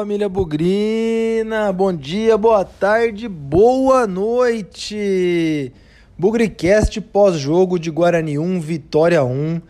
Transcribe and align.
família 0.00 0.30
Bugrina! 0.30 1.70
Bom 1.74 1.92
dia, 1.92 2.38
boa 2.38 2.64
tarde, 2.64 3.28
boa 3.28 4.06
noite! 4.06 5.70
Bugricast 6.18 6.98
pós-jogo 7.02 7.78
de 7.78 7.90
Guarani 7.90 8.38
1, 8.38 8.60
Vitória 8.60 9.22
1. 9.22 9.60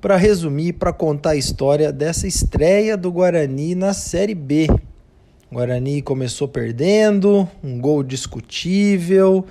Para 0.00 0.16
resumir, 0.16 0.72
para 0.72 0.90
contar 0.90 1.32
a 1.32 1.36
história 1.36 1.92
dessa 1.92 2.26
estreia 2.26 2.96
do 2.96 3.12
Guarani 3.12 3.74
na 3.74 3.92
Série 3.92 4.34
B. 4.34 4.68
O 5.50 5.56
Guarani 5.56 6.00
começou 6.00 6.48
perdendo, 6.48 7.46
um 7.62 7.78
gol 7.78 8.02
discutível, 8.02 9.44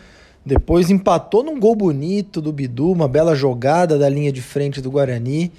depois 0.44 0.90
empatou 0.90 1.44
num 1.44 1.60
gol 1.60 1.76
bonito 1.76 2.42
do 2.42 2.52
Bidu, 2.52 2.92
uma 2.92 3.08
bela 3.08 3.36
jogada 3.36 4.00
da 4.00 4.10
linha 4.10 4.32
de 4.32 4.42
frente 4.42 4.82
do 4.82 4.90
Guarani. 4.90 5.52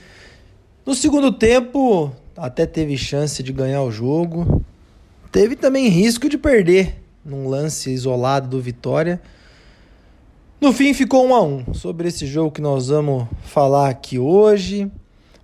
No 0.84 0.96
segundo 0.96 1.30
tempo, 1.30 2.10
até 2.40 2.66
teve 2.66 2.96
chance 2.96 3.42
de 3.42 3.52
ganhar 3.52 3.82
o 3.82 3.90
jogo. 3.90 4.62
Teve 5.30 5.56
também 5.56 5.88
risco 5.88 6.28
de 6.28 6.38
perder 6.38 7.02
num 7.24 7.48
lance 7.48 7.90
isolado 7.90 8.48
do 8.48 8.60
Vitória. 8.60 9.20
No 10.60 10.72
fim 10.72 10.94
ficou 10.94 11.26
um 11.26 11.34
a 11.34 11.42
um. 11.42 11.74
Sobre 11.74 12.08
esse 12.08 12.26
jogo 12.26 12.50
que 12.50 12.60
nós 12.60 12.88
vamos 12.88 13.26
falar 13.42 13.88
aqui 13.88 14.18
hoje. 14.18 14.90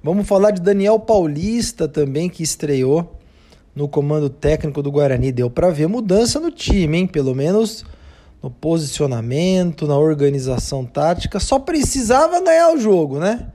Vamos 0.03 0.27
falar 0.27 0.51
de 0.51 0.61
Daniel 0.61 0.99
Paulista 0.99 1.87
também 1.87 2.29
que 2.29 2.43
estreou 2.43 3.19
no 3.75 3.89
comando 3.89 4.29
técnico 4.29 4.83
do 4.83 4.91
Guarani. 4.91 5.33
Deu 5.33 5.51
para 5.51 5.71
ver 5.71 5.89
mudança 5.89 6.41
no 6.41 6.51
time, 6.51 6.99
hein? 6.99 7.07
Pelo 7.07 7.35
menos 7.35 7.85
no 8.43 8.51
posicionamento, 8.51 9.87
na 9.87 9.97
organização 9.97 10.85
tática. 10.85 11.41
Só 11.41 11.59
precisava 11.59 12.41
ganhar 12.41 12.73
o 12.75 12.79
jogo, 12.79 13.19
né? 13.19 13.53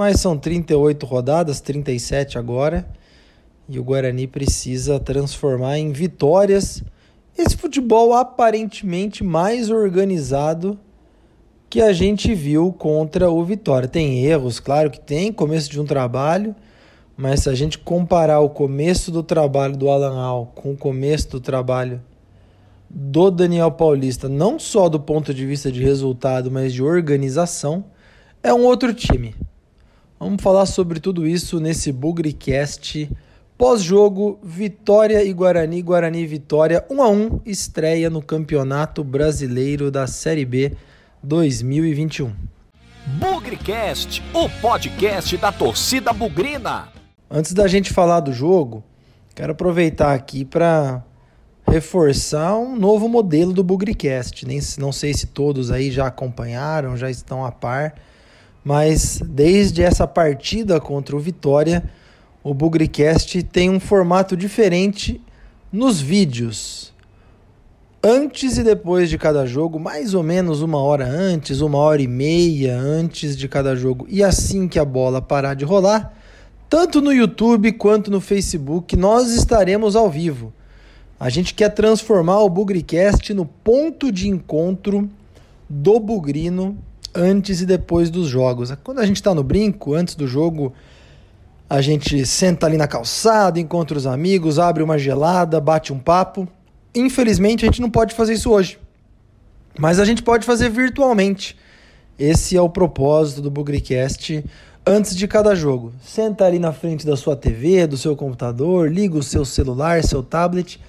Mas 0.00 0.18
são 0.18 0.34
38 0.34 1.04
rodadas, 1.04 1.60
37 1.60 2.38
agora, 2.38 2.88
e 3.68 3.78
o 3.78 3.84
Guarani 3.84 4.26
precisa 4.26 4.98
transformar 4.98 5.76
em 5.76 5.92
vitórias 5.92 6.82
esse 7.36 7.54
futebol 7.54 8.14
aparentemente 8.14 9.22
mais 9.22 9.68
organizado 9.68 10.80
que 11.68 11.82
a 11.82 11.92
gente 11.92 12.32
viu 12.32 12.72
contra 12.72 13.30
o 13.30 13.44
Vitória. 13.44 13.86
Tem 13.86 14.24
erros, 14.24 14.58
claro 14.58 14.90
que 14.90 14.98
tem, 14.98 15.30
começo 15.30 15.70
de 15.70 15.78
um 15.78 15.84
trabalho, 15.84 16.56
mas 17.14 17.40
se 17.40 17.50
a 17.50 17.54
gente 17.54 17.76
comparar 17.76 18.40
o 18.40 18.48
começo 18.48 19.10
do 19.10 19.22
trabalho 19.22 19.76
do 19.76 19.90
Alan 19.90 20.18
Al 20.18 20.46
com 20.54 20.72
o 20.72 20.78
começo 20.78 21.28
do 21.28 21.40
trabalho 21.40 22.00
do 22.88 23.30
Daniel 23.30 23.72
Paulista, 23.72 24.30
não 24.30 24.58
só 24.58 24.88
do 24.88 24.98
ponto 24.98 25.34
de 25.34 25.44
vista 25.44 25.70
de 25.70 25.82
resultado, 25.84 26.50
mas 26.50 26.72
de 26.72 26.82
organização, 26.82 27.84
é 28.42 28.54
um 28.54 28.64
outro 28.64 28.94
time. 28.94 29.34
Vamos 30.22 30.42
falar 30.42 30.66
sobre 30.66 31.00
tudo 31.00 31.26
isso 31.26 31.58
nesse 31.58 31.90
Bugricast. 31.90 33.10
Pós-jogo, 33.56 34.38
Vitória 34.42 35.24
e 35.24 35.32
Guarani, 35.32 35.80
Guarani 35.80 36.20
e 36.20 36.26
Vitória, 36.26 36.84
1 36.90 37.02
a 37.02 37.08
1, 37.08 37.40
estreia 37.46 38.10
no 38.10 38.20
Campeonato 38.20 39.02
Brasileiro 39.02 39.90
da 39.90 40.06
Série 40.06 40.44
B 40.44 40.76
2021. 41.22 42.34
Bugricast, 43.18 44.22
o 44.34 44.46
podcast 44.60 45.38
da 45.38 45.50
torcida 45.50 46.12
bugrina. 46.12 46.88
Antes 47.30 47.54
da 47.54 47.66
gente 47.66 47.90
falar 47.90 48.20
do 48.20 48.30
jogo, 48.30 48.84
quero 49.34 49.52
aproveitar 49.52 50.12
aqui 50.12 50.44
para 50.44 51.02
reforçar 51.66 52.58
um 52.58 52.76
novo 52.76 53.08
modelo 53.08 53.54
do 53.54 53.64
Bugricast. 53.64 54.46
Nem, 54.46 54.60
não 54.76 54.92
sei 54.92 55.14
se 55.14 55.28
todos 55.28 55.70
aí 55.70 55.90
já 55.90 56.06
acompanharam, 56.06 56.94
já 56.94 57.08
estão 57.10 57.42
a 57.42 57.50
par 57.50 57.94
mas 58.64 59.20
desde 59.24 59.82
essa 59.82 60.06
partida 60.06 60.80
contra 60.80 61.16
o 61.16 61.20
Vitória, 61.20 61.82
o 62.42 62.54
Bugricast 62.54 63.42
tem 63.42 63.70
um 63.70 63.80
formato 63.80 64.36
diferente 64.36 65.20
nos 65.72 66.00
vídeos. 66.00 66.92
Antes 68.02 68.56
e 68.56 68.62
depois 68.62 69.10
de 69.10 69.18
cada 69.18 69.44
jogo, 69.44 69.78
mais 69.78 70.14
ou 70.14 70.22
menos 70.22 70.62
uma 70.62 70.78
hora 70.78 71.06
antes, 71.06 71.60
uma 71.60 71.78
hora 71.78 72.00
e 72.00 72.08
meia 72.08 72.78
antes 72.78 73.36
de 73.36 73.46
cada 73.46 73.76
jogo, 73.76 74.06
e 74.08 74.22
assim 74.22 74.66
que 74.66 74.78
a 74.78 74.84
bola 74.84 75.20
parar 75.20 75.54
de 75.54 75.66
rolar, 75.66 76.14
tanto 76.68 77.02
no 77.02 77.12
YouTube 77.12 77.72
quanto 77.72 78.10
no 78.10 78.20
Facebook, 78.20 78.96
nós 78.96 79.32
estaremos 79.32 79.96
ao 79.96 80.08
vivo. 80.08 80.52
A 81.18 81.28
gente 81.28 81.52
quer 81.52 81.68
transformar 81.68 82.40
o 82.40 82.48
Bugricast 82.48 83.34
no 83.34 83.44
ponto 83.44 84.10
de 84.10 84.28
encontro 84.28 85.10
do 85.68 86.00
Bugrino 86.00 86.78
antes 87.14 87.60
e 87.60 87.66
depois 87.66 88.10
dos 88.10 88.28
jogos. 88.28 88.72
Quando 88.82 89.00
a 89.00 89.06
gente 89.06 89.16
está 89.16 89.34
no 89.34 89.42
brinco, 89.42 89.94
antes 89.94 90.14
do 90.14 90.26
jogo, 90.26 90.72
a 91.68 91.80
gente 91.80 92.24
senta 92.26 92.66
ali 92.66 92.76
na 92.76 92.88
calçada, 92.88 93.60
encontra 93.60 93.96
os 93.96 94.06
amigos, 94.06 94.58
abre 94.58 94.82
uma 94.82 94.98
gelada, 94.98 95.60
bate 95.60 95.92
um 95.92 95.98
papo. 95.98 96.48
Infelizmente, 96.94 97.64
a 97.64 97.68
gente 97.68 97.80
não 97.80 97.90
pode 97.90 98.14
fazer 98.14 98.34
isso 98.34 98.50
hoje. 98.50 98.78
Mas 99.78 99.98
a 100.00 100.04
gente 100.04 100.22
pode 100.22 100.44
fazer 100.44 100.68
virtualmente. 100.68 101.56
Esse 102.18 102.56
é 102.56 102.60
o 102.60 102.68
propósito 102.68 103.40
do 103.40 103.50
Bugricast 103.50 104.44
antes 104.84 105.14
de 105.16 105.28
cada 105.28 105.54
jogo. 105.54 105.92
Senta 106.02 106.44
ali 106.44 106.58
na 106.58 106.72
frente 106.72 107.06
da 107.06 107.16
sua 107.16 107.36
TV, 107.36 107.86
do 107.86 107.96
seu 107.96 108.16
computador, 108.16 108.90
liga 108.90 109.16
o 109.16 109.22
seu 109.22 109.44
celular, 109.44 110.02
seu 110.02 110.22
tablet 110.22 110.80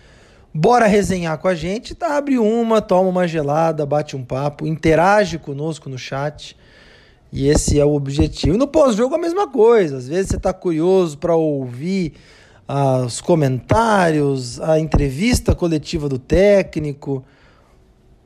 Bora 0.53 0.85
resenhar 0.85 1.38
com 1.38 1.47
a 1.47 1.56
gente, 1.56 1.95
tá? 1.95 2.17
Abre 2.17 2.38
uma, 2.38 2.81
toma 2.81 3.07
uma 3.07 3.28
gelada, 3.28 3.85
bate 3.85 4.17
um 4.17 4.23
papo, 4.23 4.67
interage 4.67 5.38
conosco 5.38 5.89
no 5.89 5.97
chat. 5.97 6.57
E 7.31 7.47
esse 7.47 7.79
é 7.79 7.85
o 7.85 7.94
objetivo. 7.94 8.57
No 8.57 8.67
pós-jogo 8.67 9.16
a 9.16 9.17
mesma 9.17 9.47
coisa. 9.47 9.97
Às 9.97 10.09
vezes 10.09 10.28
você 10.28 10.35
está 10.35 10.51
curioso 10.51 11.17
para 11.17 11.34
ouvir 11.34 12.13
ah, 12.67 12.97
os 13.06 13.22
comentários, 13.22 14.59
a 14.59 14.78
entrevista 14.78 15.56
coletiva 15.56 16.09
do 16.09 16.19
técnico. 16.19 17.23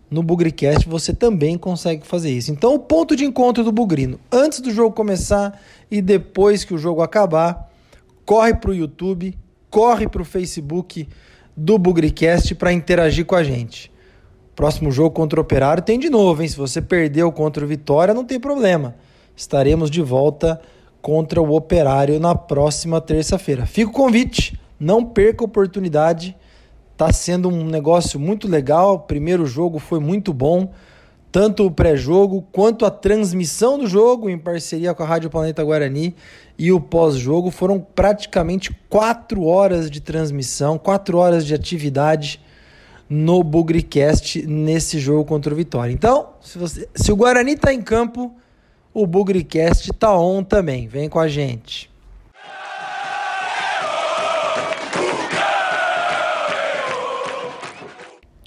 No 0.09 0.23
Bugricast 0.23 0.89
você 0.89 1.13
também 1.13 1.59
consegue 1.59 2.07
fazer 2.07 2.31
isso. 2.31 2.51
Então, 2.51 2.73
o 2.73 2.79
ponto 2.79 3.15
de 3.15 3.23
encontro 3.23 3.63
do 3.63 3.71
Bugrino, 3.71 4.19
antes 4.31 4.61
do 4.61 4.71
jogo 4.71 4.95
começar 4.95 5.61
e 5.91 6.01
depois 6.01 6.63
que 6.63 6.73
o 6.73 6.77
jogo 6.77 7.03
acabar, 7.03 7.71
corre 8.25 8.55
para 8.55 8.71
o 8.71 8.73
YouTube, 8.73 9.37
corre 9.69 10.07
para 10.07 10.23
o 10.23 10.25
Facebook 10.25 11.07
do 11.55 11.77
Bugricast 11.77 12.53
para 12.55 12.73
interagir 12.73 13.25
com 13.25 13.35
a 13.35 13.43
gente. 13.43 13.91
Próximo 14.55 14.91
jogo 14.91 15.11
contra 15.11 15.39
o 15.39 15.43
Operário 15.43 15.83
tem 15.83 15.99
de 15.99 16.09
novo, 16.09 16.41
hein? 16.41 16.47
Se 16.47 16.57
você 16.57 16.81
perdeu 16.81 17.31
contra 17.31 17.63
o 17.63 17.67
Vitória, 17.67 18.13
não 18.13 18.23
tem 18.23 18.39
problema. 18.39 18.95
Estaremos 19.35 19.91
de 19.91 20.01
volta 20.01 20.61
contra 21.01 21.41
o 21.41 21.55
Operário 21.55 22.19
na 22.19 22.33
próxima 22.33 23.01
terça-feira. 23.01 23.65
Fica 23.65 23.89
o 23.89 23.93
convite, 23.93 24.59
não 24.79 25.03
perca 25.03 25.43
a 25.43 25.45
oportunidade. 25.45 26.35
Tá 26.97 27.11
sendo 27.11 27.49
um 27.49 27.65
negócio 27.65 28.19
muito 28.19 28.47
legal. 28.47 28.95
O 28.95 28.99
primeiro 28.99 29.45
jogo 29.45 29.77
foi 29.77 29.99
muito 29.99 30.33
bom 30.33 30.71
tanto 31.35 31.65
o 31.65 31.69
pré-jogo 31.69 32.47
quanto 32.49 32.85
a 32.85 32.89
transmissão 32.89 33.77
do 33.77 33.87
jogo 33.87 34.29
em 34.29 34.37
parceria 34.37 34.93
com 34.93 35.03
a 35.03 35.05
Rádio 35.05 35.29
Planeta 35.29 35.61
Guarani 35.65 36.15
e 36.57 36.71
o 36.71 36.79
pós-jogo 36.79 37.51
foram 37.51 37.77
praticamente 37.77 38.73
quatro 38.87 39.43
horas 39.43 39.91
de 39.91 39.99
transmissão, 39.99 40.77
quatro 40.77 41.17
horas 41.17 41.45
de 41.45 41.53
atividade 41.53 42.39
no 43.09 43.43
Bugricast 43.43 44.47
nesse 44.47 44.97
jogo 44.97 45.25
contra 45.25 45.53
o 45.53 45.57
Vitória. 45.57 45.91
Então, 45.91 46.29
se, 46.39 46.57
você, 46.57 46.87
se 46.95 47.11
o 47.11 47.17
Guarani 47.17 47.51
está 47.51 47.73
em 47.73 47.81
campo, 47.81 48.33
o 48.93 49.05
Bugricast 49.05 49.91
está 49.91 50.17
on 50.17 50.41
também. 50.41 50.87
Vem 50.87 51.09
com 51.09 51.19
a 51.19 51.27
gente. 51.27 51.91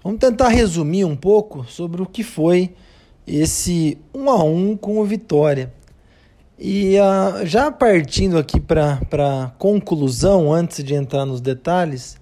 Vamos 0.02 0.20
tentar 0.20 0.48
resumir 0.48 1.04
um 1.04 1.16
pouco 1.16 1.64
sobre 1.64 2.00
o 2.00 2.06
que 2.06 2.22
foi 2.22 2.72
esse 3.26 3.98
1 4.14 4.30
a 4.30 4.44
1 4.44 4.76
com 4.76 4.98
o 4.98 5.04
Vitória. 5.04 5.72
E 6.56 6.96
uh, 6.98 7.44
já 7.44 7.70
partindo 7.70 8.38
aqui 8.38 8.60
para 8.60 9.52
conclusão, 9.58 10.52
antes 10.52 10.84
de 10.84 10.94
entrar 10.94 11.24
nos 11.26 11.40
detalhes, 11.40 12.16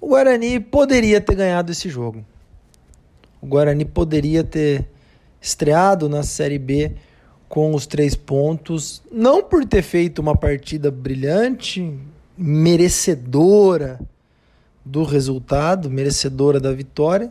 o 0.00 0.08
Guarani 0.08 0.60
poderia 0.60 1.20
ter 1.20 1.34
ganhado 1.34 1.72
esse 1.72 1.88
jogo. 1.88 2.24
O 3.40 3.46
Guarani 3.46 3.84
poderia 3.86 4.44
ter 4.44 4.86
estreado 5.40 6.06
na 6.08 6.22
Série 6.22 6.58
B 6.58 6.92
com 7.48 7.74
os 7.74 7.86
três 7.86 8.14
pontos, 8.14 9.02
não 9.10 9.42
por 9.42 9.64
ter 9.64 9.82
feito 9.82 10.20
uma 10.20 10.36
partida 10.36 10.90
brilhante, 10.90 11.98
merecedora 12.36 13.98
do 14.84 15.04
resultado, 15.04 15.90
merecedora 15.90 16.58
da 16.58 16.72
vitória, 16.72 17.30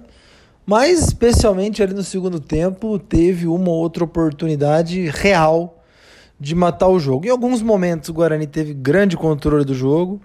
mas 0.66 1.00
especialmente 1.00 1.82
ali 1.82 1.94
no 1.94 2.04
segundo 2.04 2.40
tempo 2.40 3.00
teve 3.00 3.48
uma 3.48 3.72
outra 3.72 4.04
oportunidade 4.04 5.10
real 5.10 5.84
de 6.40 6.54
matar 6.56 6.88
o 6.88 7.00
jogo. 7.00 7.26
Em 7.26 7.30
alguns 7.30 7.62
momentos 7.62 8.10
o 8.10 8.14
Guarani 8.14 8.48
teve 8.48 8.74
grande 8.74 9.18
controle 9.18 9.66
do 9.66 9.74
jogo, 9.74 10.22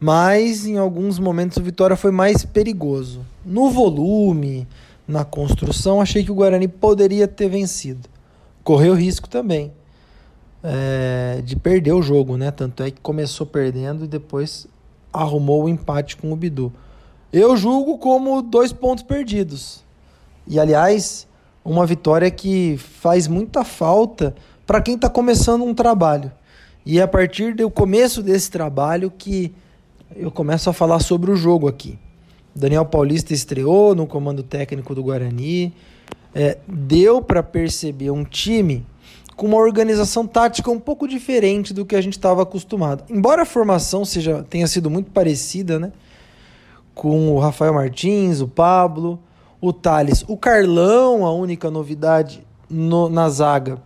mas 0.00 0.66
em 0.66 0.76
alguns 0.76 1.18
momentos 1.18 1.56
o 1.56 1.62
Vitória 1.62 1.96
foi 1.96 2.10
mais 2.10 2.44
perigoso. 2.44 3.24
No 3.44 3.70
volume, 3.70 4.66
na 5.06 5.24
construção, 5.24 6.00
achei 6.00 6.24
que 6.24 6.32
o 6.32 6.34
Guarani 6.34 6.68
poderia 6.68 7.28
ter 7.28 7.48
vencido. 7.48 8.08
Correu 8.62 8.94
risco 8.94 9.28
também 9.28 9.72
é, 10.64 11.42
de 11.44 11.54
perder 11.56 11.92
o 11.92 12.02
jogo, 12.02 12.38
né? 12.38 12.50
Tanto 12.50 12.82
é 12.82 12.90
que 12.90 13.00
começou 13.00 13.46
perdendo 13.46 14.06
e 14.06 14.08
depois 14.08 14.66
arrumou 15.14 15.64
o 15.64 15.68
empate 15.68 16.16
com 16.16 16.32
o 16.32 16.36
Bidu. 16.36 16.72
Eu 17.32 17.56
julgo 17.56 17.98
como 17.98 18.42
dois 18.42 18.72
pontos 18.72 19.04
perdidos. 19.04 19.84
E 20.46 20.58
aliás, 20.58 21.26
uma 21.64 21.86
vitória 21.86 22.30
que 22.30 22.76
faz 22.76 23.26
muita 23.26 23.64
falta 23.64 24.34
para 24.66 24.80
quem 24.80 24.96
está 24.96 25.08
começando 25.08 25.64
um 25.64 25.74
trabalho. 25.74 26.30
E 26.84 26.98
é 26.98 27.02
a 27.02 27.08
partir 27.08 27.54
do 27.54 27.70
começo 27.70 28.22
desse 28.22 28.50
trabalho 28.50 29.10
que 29.10 29.54
eu 30.14 30.30
começo 30.30 30.68
a 30.68 30.72
falar 30.72 31.00
sobre 31.00 31.30
o 31.30 31.36
jogo 31.36 31.66
aqui. 31.66 31.98
Daniel 32.54 32.84
Paulista 32.84 33.32
estreou 33.32 33.94
no 33.94 34.06
comando 34.06 34.42
técnico 34.42 34.94
do 34.94 35.02
Guarani. 35.02 35.72
É, 36.34 36.58
deu 36.68 37.22
para 37.22 37.42
perceber 37.42 38.10
um 38.10 38.24
time 38.24 38.84
com 39.36 39.46
uma 39.46 39.56
organização 39.56 40.26
tática 40.26 40.70
um 40.70 40.78
pouco 40.78 41.08
diferente 41.08 41.74
do 41.74 41.84
que 41.84 41.96
a 41.96 42.00
gente 42.00 42.14
estava 42.14 42.42
acostumado. 42.42 43.04
Embora 43.10 43.42
a 43.42 43.46
formação 43.46 44.04
seja 44.04 44.44
tenha 44.48 44.66
sido 44.66 44.90
muito 44.90 45.10
parecida, 45.10 45.78
né? 45.78 45.92
Com 46.94 47.34
o 47.34 47.38
Rafael 47.38 47.74
Martins, 47.74 48.40
o 48.40 48.46
Pablo, 48.46 49.18
o 49.60 49.72
Thales, 49.72 50.24
o 50.28 50.36
Carlão, 50.36 51.26
a 51.26 51.32
única 51.32 51.70
novidade 51.70 52.46
no, 52.70 53.08
na 53.08 53.28
zaga, 53.28 53.82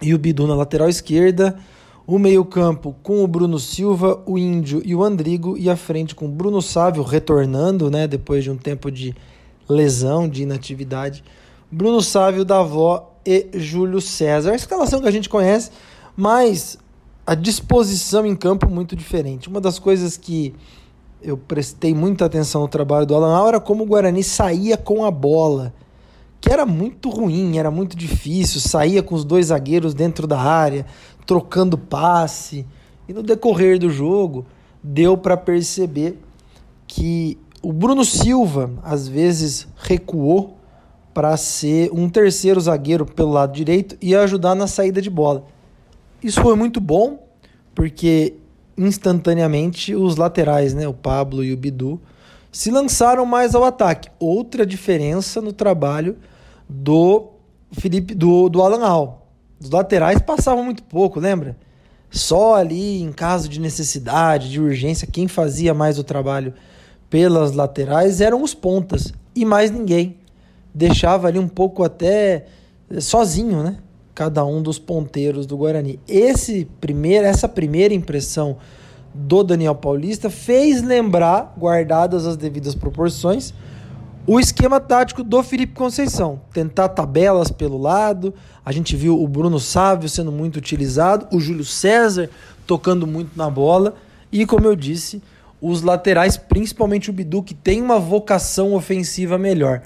e 0.00 0.14
o 0.14 0.18
Bidu 0.18 0.46
na 0.46 0.54
lateral 0.54 0.88
esquerda. 0.88 1.56
O 2.04 2.18
meio-campo 2.18 2.96
com 3.02 3.22
o 3.22 3.28
Bruno 3.28 3.60
Silva, 3.60 4.20
o 4.26 4.36
Índio 4.36 4.82
e 4.84 4.94
o 4.94 5.04
Andrigo, 5.04 5.56
e 5.56 5.70
a 5.70 5.76
frente 5.76 6.16
com 6.16 6.26
o 6.26 6.28
Bruno 6.28 6.60
Sávio 6.60 7.02
retornando, 7.04 7.90
né, 7.90 8.08
depois 8.08 8.42
de 8.42 8.50
um 8.50 8.56
tempo 8.56 8.90
de 8.90 9.14
lesão, 9.68 10.28
de 10.28 10.42
inatividade. 10.42 11.22
Bruno 11.70 12.02
Sávio, 12.02 12.44
Davó 12.44 13.11
e 13.24 13.48
Júlio 13.54 14.00
César. 14.00 14.52
A 14.52 14.56
escalação 14.56 15.00
que 15.00 15.08
a 15.08 15.12
gente 15.12 15.28
conhece, 15.28 15.70
mas 16.16 16.78
a 17.26 17.34
disposição 17.34 18.26
em 18.26 18.34
campo 18.34 18.68
muito 18.68 18.96
diferente. 18.96 19.48
Uma 19.48 19.60
das 19.60 19.78
coisas 19.78 20.16
que 20.16 20.54
eu 21.22 21.36
prestei 21.36 21.94
muita 21.94 22.24
atenção 22.24 22.62
no 22.62 22.68
trabalho 22.68 23.06
do 23.06 23.14
Alan 23.14 23.48
era 23.48 23.60
como 23.60 23.84
o 23.84 23.86
Guarani 23.86 24.24
saía 24.24 24.76
com 24.76 25.04
a 25.04 25.10
bola, 25.10 25.72
que 26.40 26.52
era 26.52 26.66
muito 26.66 27.08
ruim, 27.08 27.58
era 27.58 27.70
muito 27.70 27.96
difícil, 27.96 28.60
saía 28.60 29.02
com 29.02 29.14
os 29.14 29.24
dois 29.24 29.46
zagueiros 29.46 29.94
dentro 29.94 30.26
da 30.26 30.40
área, 30.40 30.84
trocando 31.24 31.78
passe. 31.78 32.66
E 33.08 33.12
no 33.12 33.22
decorrer 33.22 33.78
do 33.78 33.88
jogo, 33.88 34.44
deu 34.82 35.16
para 35.16 35.36
perceber 35.36 36.18
que 36.88 37.38
o 37.62 37.72
Bruno 37.72 38.04
Silva 38.04 38.70
às 38.82 39.06
vezes 39.06 39.68
recuou 39.76 40.56
para 41.12 41.36
ser 41.36 41.90
um 41.92 42.08
terceiro 42.08 42.60
zagueiro 42.60 43.04
pelo 43.04 43.32
lado 43.32 43.52
direito 43.52 43.96
e 44.00 44.14
ajudar 44.14 44.54
na 44.54 44.66
saída 44.66 45.00
de 45.00 45.10
bola. 45.10 45.44
Isso 46.22 46.40
foi 46.40 46.56
muito 46.56 46.80
bom, 46.80 47.26
porque 47.74 48.34
instantaneamente 48.76 49.94
os 49.94 50.16
laterais, 50.16 50.72
né, 50.74 50.86
o 50.88 50.94
Pablo 50.94 51.44
e 51.44 51.52
o 51.52 51.56
Bidu, 51.56 52.00
se 52.50 52.70
lançaram 52.70 53.24
mais 53.26 53.54
ao 53.54 53.64
ataque. 53.64 54.08
Outra 54.18 54.64
diferença 54.64 55.40
no 55.40 55.52
trabalho 55.52 56.16
do 56.68 57.30
Felipe 57.72 58.14
do, 58.14 58.48
do 58.48 58.62
Alan 58.62 58.84
Al. 58.84 59.26
Os 59.60 59.70
laterais 59.70 60.20
passavam 60.20 60.64
muito 60.64 60.82
pouco, 60.82 61.18
lembra? 61.18 61.56
Só 62.10 62.54
ali 62.54 63.00
em 63.00 63.10
caso 63.10 63.48
de 63.48 63.58
necessidade, 63.58 64.50
de 64.50 64.60
urgência, 64.60 65.08
quem 65.10 65.26
fazia 65.26 65.72
mais 65.72 65.98
o 65.98 66.04
trabalho 66.04 66.52
pelas 67.08 67.52
laterais 67.52 68.20
eram 68.20 68.42
os 68.42 68.54
pontas 68.54 69.12
e 69.34 69.44
mais 69.44 69.70
ninguém. 69.70 70.16
Deixava 70.74 71.28
ali 71.28 71.38
um 71.38 71.48
pouco 71.48 71.82
até 71.82 72.46
sozinho, 72.98 73.62
né? 73.62 73.78
cada 74.14 74.44
um 74.44 74.62
dos 74.62 74.78
ponteiros 74.78 75.46
do 75.46 75.56
Guarani. 75.56 75.98
Esse 76.06 76.66
primeiro, 76.80 77.26
essa 77.26 77.48
primeira 77.48 77.94
impressão 77.94 78.58
do 79.14 79.42
Daniel 79.42 79.74
Paulista 79.74 80.30
fez 80.30 80.82
lembrar, 80.82 81.54
guardadas 81.58 82.26
as 82.26 82.36
devidas 82.36 82.74
proporções, 82.74 83.52
o 84.26 84.38
esquema 84.38 84.78
tático 84.78 85.22
do 85.22 85.42
Felipe 85.42 85.74
Conceição. 85.74 86.40
Tentar 86.52 86.90
tabelas 86.90 87.50
pelo 87.50 87.76
lado. 87.76 88.32
A 88.64 88.70
gente 88.70 88.94
viu 88.94 89.20
o 89.20 89.26
Bruno 89.26 89.58
Sávio 89.58 90.08
sendo 90.08 90.30
muito 90.30 90.56
utilizado, 90.56 91.26
o 91.32 91.40
Júlio 91.40 91.64
César 91.64 92.30
tocando 92.66 93.06
muito 93.06 93.36
na 93.36 93.50
bola. 93.50 93.94
E, 94.30 94.46
como 94.46 94.66
eu 94.66 94.76
disse, 94.76 95.20
os 95.60 95.82
laterais, 95.82 96.36
principalmente 96.36 97.10
o 97.10 97.12
Bidu, 97.12 97.42
que 97.42 97.54
tem 97.54 97.82
uma 97.82 97.98
vocação 97.98 98.74
ofensiva 98.74 99.36
melhor. 99.36 99.82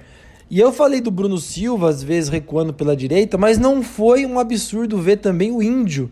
E 0.48 0.60
eu 0.60 0.72
falei 0.72 1.00
do 1.00 1.10
Bruno 1.10 1.38
Silva, 1.38 1.88
às 1.88 2.04
vezes 2.04 2.30
recuando 2.30 2.72
pela 2.72 2.96
direita, 2.96 3.36
mas 3.36 3.58
não 3.58 3.82
foi 3.82 4.24
um 4.24 4.38
absurdo 4.38 5.00
ver 5.00 5.16
também 5.16 5.50
o 5.50 5.60
Índio 5.60 6.10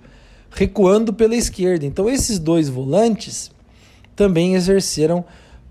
recuando 0.51 1.13
pela 1.13 1.37
esquerda. 1.37 1.87
Então, 1.87 2.09
esses 2.09 2.39
dois 2.41 2.69
volantes 2.69 3.53
também 4.17 4.55
exerceram 4.55 5.25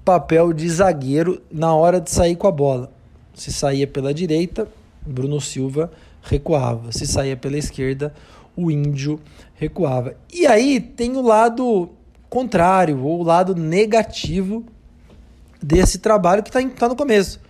papel 0.06 0.54
de 0.54 0.70
zagueiro 0.70 1.42
na 1.52 1.74
hora 1.74 2.00
de 2.00 2.10
sair 2.10 2.38
com 2.38 2.48
a 2.48 2.52
bola. 2.52 2.90
Se 3.34 3.52
saía 3.52 3.86
pela 3.86 4.14
direita, 4.14 4.68
Bruno 5.06 5.42
Silva 5.42 5.92
recuava. 6.22 6.92
Se 6.94 7.06
saía 7.06 7.36
pela 7.36 7.58
esquerda, 7.58 8.14
o 8.56 8.72
Índio 8.72 9.20
recuava. 9.56 10.16
E 10.32 10.48
aí 10.48 10.80
tem 10.80 11.18
o 11.18 11.22
lado 11.22 11.90
contrário, 12.30 13.04
ou 13.04 13.20
o 13.20 13.24
lado 13.24 13.56
negativo 13.56 14.64
desse 15.62 16.00
trabalho 16.00 16.44
que 16.44 16.50
está 16.50 16.62
tá 16.70 16.88
no 16.88 16.96
começo 16.96 17.42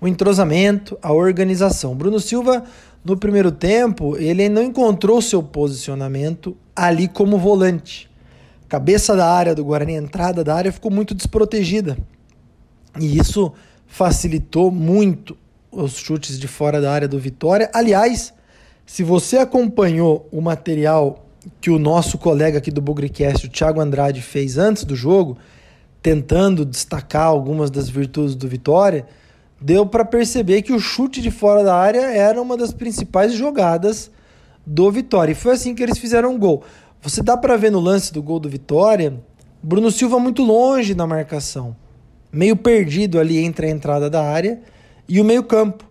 o 0.00 0.06
entrosamento, 0.06 0.98
a 1.02 1.12
organização. 1.12 1.94
Bruno 1.94 2.20
Silva, 2.20 2.64
no 3.04 3.16
primeiro 3.16 3.50
tempo, 3.50 4.16
ele 4.16 4.48
não 4.48 4.62
encontrou 4.62 5.22
seu 5.22 5.42
posicionamento 5.42 6.56
ali 6.74 7.08
como 7.08 7.38
volante. 7.38 8.10
Cabeça 8.68 9.14
da 9.14 9.30
área 9.30 9.54
do 9.54 9.64
Guarani, 9.64 9.94
entrada 9.94 10.42
da 10.42 10.54
área 10.54 10.72
ficou 10.72 10.90
muito 10.90 11.14
desprotegida. 11.14 11.96
E 12.98 13.18
isso 13.18 13.52
facilitou 13.86 14.70
muito 14.70 15.36
os 15.70 15.96
chutes 15.96 16.38
de 16.38 16.48
fora 16.48 16.80
da 16.80 16.90
área 16.90 17.06
do 17.06 17.18
Vitória. 17.18 17.70
Aliás, 17.72 18.32
se 18.84 19.02
você 19.02 19.38
acompanhou 19.38 20.28
o 20.32 20.40
material 20.40 21.26
que 21.60 21.70
o 21.70 21.78
nosso 21.78 22.18
colega 22.18 22.58
aqui 22.58 22.70
do 22.70 22.80
Bugricast, 22.80 23.46
o 23.46 23.50
Thiago 23.50 23.80
Andrade, 23.80 24.20
fez 24.20 24.58
antes 24.58 24.84
do 24.84 24.96
jogo, 24.96 25.36
tentando 26.02 26.64
destacar 26.64 27.26
algumas 27.26 27.70
das 27.70 27.88
virtudes 27.88 28.34
do 28.34 28.48
Vitória, 28.48 29.06
deu 29.60 29.86
para 29.86 30.04
perceber 30.04 30.62
que 30.62 30.72
o 30.72 30.78
chute 30.78 31.20
de 31.20 31.30
fora 31.30 31.64
da 31.64 31.74
área 31.74 32.12
era 32.12 32.40
uma 32.40 32.56
das 32.56 32.72
principais 32.72 33.32
jogadas 33.32 34.10
do 34.64 34.90
Vitória. 34.90 35.32
E 35.32 35.34
foi 35.34 35.54
assim 35.54 35.74
que 35.74 35.82
eles 35.82 35.98
fizeram 35.98 36.34
o 36.34 36.38
gol. 36.38 36.62
Você 37.00 37.22
dá 37.22 37.36
para 37.36 37.56
ver 37.56 37.70
no 37.70 37.80
lance 37.80 38.12
do 38.12 38.22
gol 38.22 38.40
do 38.40 38.48
Vitória, 38.48 39.14
Bruno 39.62 39.90
Silva 39.90 40.18
muito 40.18 40.42
longe 40.42 40.94
na 40.94 41.06
marcação, 41.06 41.76
meio 42.32 42.56
perdido 42.56 43.18
ali 43.18 43.38
entre 43.38 43.66
a 43.66 43.70
entrada 43.70 44.10
da 44.10 44.22
área 44.22 44.60
e 45.08 45.20
o 45.20 45.24
meio-campo. 45.24 45.84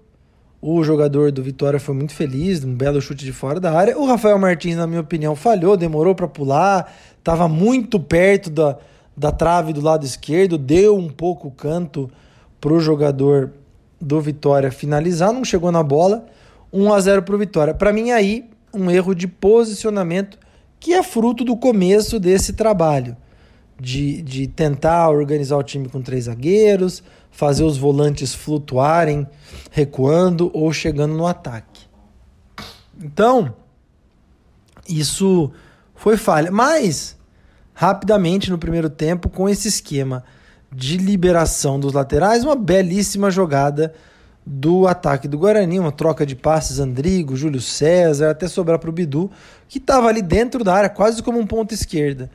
O 0.61 0.83
jogador 0.83 1.31
do 1.31 1.43
Vitória 1.43 1.79
foi 1.79 1.93
muito 1.93 2.13
feliz, 2.13 2.63
um 2.63 2.73
belo 2.73 2.99
chute 2.99 3.23
de 3.23 3.31
fora 3.31 3.59
da 3.59 3.71
área. 3.71 3.97
O 3.97 4.05
Rafael 4.05 4.39
Martins, 4.39 4.75
na 4.75 4.87
minha 4.87 5.01
opinião, 5.01 5.35
falhou, 5.35 5.77
demorou 5.77 6.15
para 6.15 6.27
pular, 6.27 6.91
estava 7.17 7.47
muito 7.47 7.99
perto 7.99 8.49
da, 8.49 8.77
da 9.15 9.31
trave 9.31 9.73
do 9.73 9.81
lado 9.81 10.05
esquerdo, 10.05 10.57
deu 10.57 10.97
um 10.97 11.09
pouco 11.09 11.49
o 11.49 11.51
canto 11.51 12.09
para 12.59 12.73
o 12.73 12.79
jogador 12.79 13.51
do 13.99 14.19
Vitória 14.21 14.71
finalizar, 14.71 15.31
não 15.31 15.45
chegou 15.45 15.71
na 15.71 15.83
bola, 15.83 16.25
1 16.71 16.93
a 16.93 16.99
0 16.99 17.23
para 17.23 17.35
o 17.35 17.37
Vitória. 17.37 17.73
Para 17.73 17.93
mim 17.93 18.11
aí 18.11 18.49
um 18.73 18.91
erro 18.91 19.13
de 19.13 19.27
posicionamento 19.27 20.37
que 20.79 20.93
é 20.93 21.01
fruto 21.01 21.43
do 21.43 21.55
começo 21.55 22.19
desse 22.19 22.53
trabalho 22.53 23.15
de, 23.79 24.21
de 24.21 24.47
tentar 24.47 25.09
organizar 25.09 25.57
o 25.57 25.63
time 25.63 25.89
com 25.89 26.01
três 26.01 26.25
zagueiros, 26.25 27.03
fazer 27.31 27.63
os 27.63 27.77
volantes 27.77 28.33
flutuarem, 28.33 29.27
recuando 29.71 30.49
ou 30.53 30.71
chegando 30.71 31.15
no 31.15 31.27
ataque. 31.27 31.81
Então, 33.01 33.53
isso 34.87 35.51
foi 35.93 36.15
falha. 36.15 36.51
Mas, 36.51 37.17
rapidamente 37.73 38.49
no 38.49 38.57
primeiro 38.57 38.89
tempo, 38.89 39.29
com 39.29 39.49
esse 39.49 39.67
esquema 39.67 40.23
de 40.75 40.97
liberação 40.97 41.79
dos 41.79 41.93
laterais, 41.93 42.43
uma 42.43 42.55
belíssima 42.55 43.31
jogada 43.31 43.93
do 44.45 44.85
ataque 44.87 45.27
do 45.27 45.37
Guarani, 45.37 45.79
uma 45.79 45.91
troca 45.91 46.25
de 46.25 46.35
passes, 46.35 46.79
Andrigo, 46.79 47.35
Júlio 47.35 47.61
César, 47.61 48.29
até 48.29 48.47
sobrar 48.47 48.77
para 48.77 48.89
o 48.89 48.93
Bidu, 48.93 49.31
que 49.69 49.77
estava 49.77 50.07
ali 50.07 50.21
dentro 50.21 50.63
da 50.63 50.73
área, 50.75 50.89
quase 50.89 51.23
como 51.23 51.39
um 51.39 51.47
ponto 51.47 51.73
esquerda. 51.73 52.29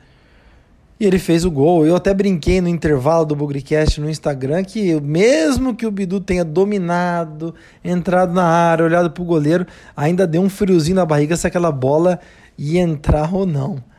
E 0.99 1.05
ele 1.05 1.19
fez 1.19 1.45
o 1.45 1.51
gol. 1.51 1.85
Eu 1.85 1.95
até 1.95 2.13
brinquei 2.13 2.61
no 2.61 2.67
intervalo 2.67 3.25
do 3.25 3.35
Bugricast 3.35 4.01
no 4.01 4.09
Instagram 4.09 4.63
que 4.63 4.99
mesmo 4.99 5.75
que 5.75 5.85
o 5.85 5.91
Bidu 5.91 6.19
tenha 6.19 6.43
dominado, 6.43 7.55
entrado 7.83 8.33
na 8.33 8.43
área, 8.43 8.85
olhado 8.85 9.09
para 9.09 9.23
o 9.23 9.25
goleiro, 9.25 9.65
ainda 9.95 10.27
deu 10.27 10.41
um 10.41 10.49
friozinho 10.49 10.95
na 10.95 11.05
barriga 11.05 11.37
se 11.37 11.47
aquela 11.47 11.71
bola 11.71 12.19
ia 12.57 12.81
entrar 12.81 13.33
ou 13.33 13.45
não. 13.45 13.90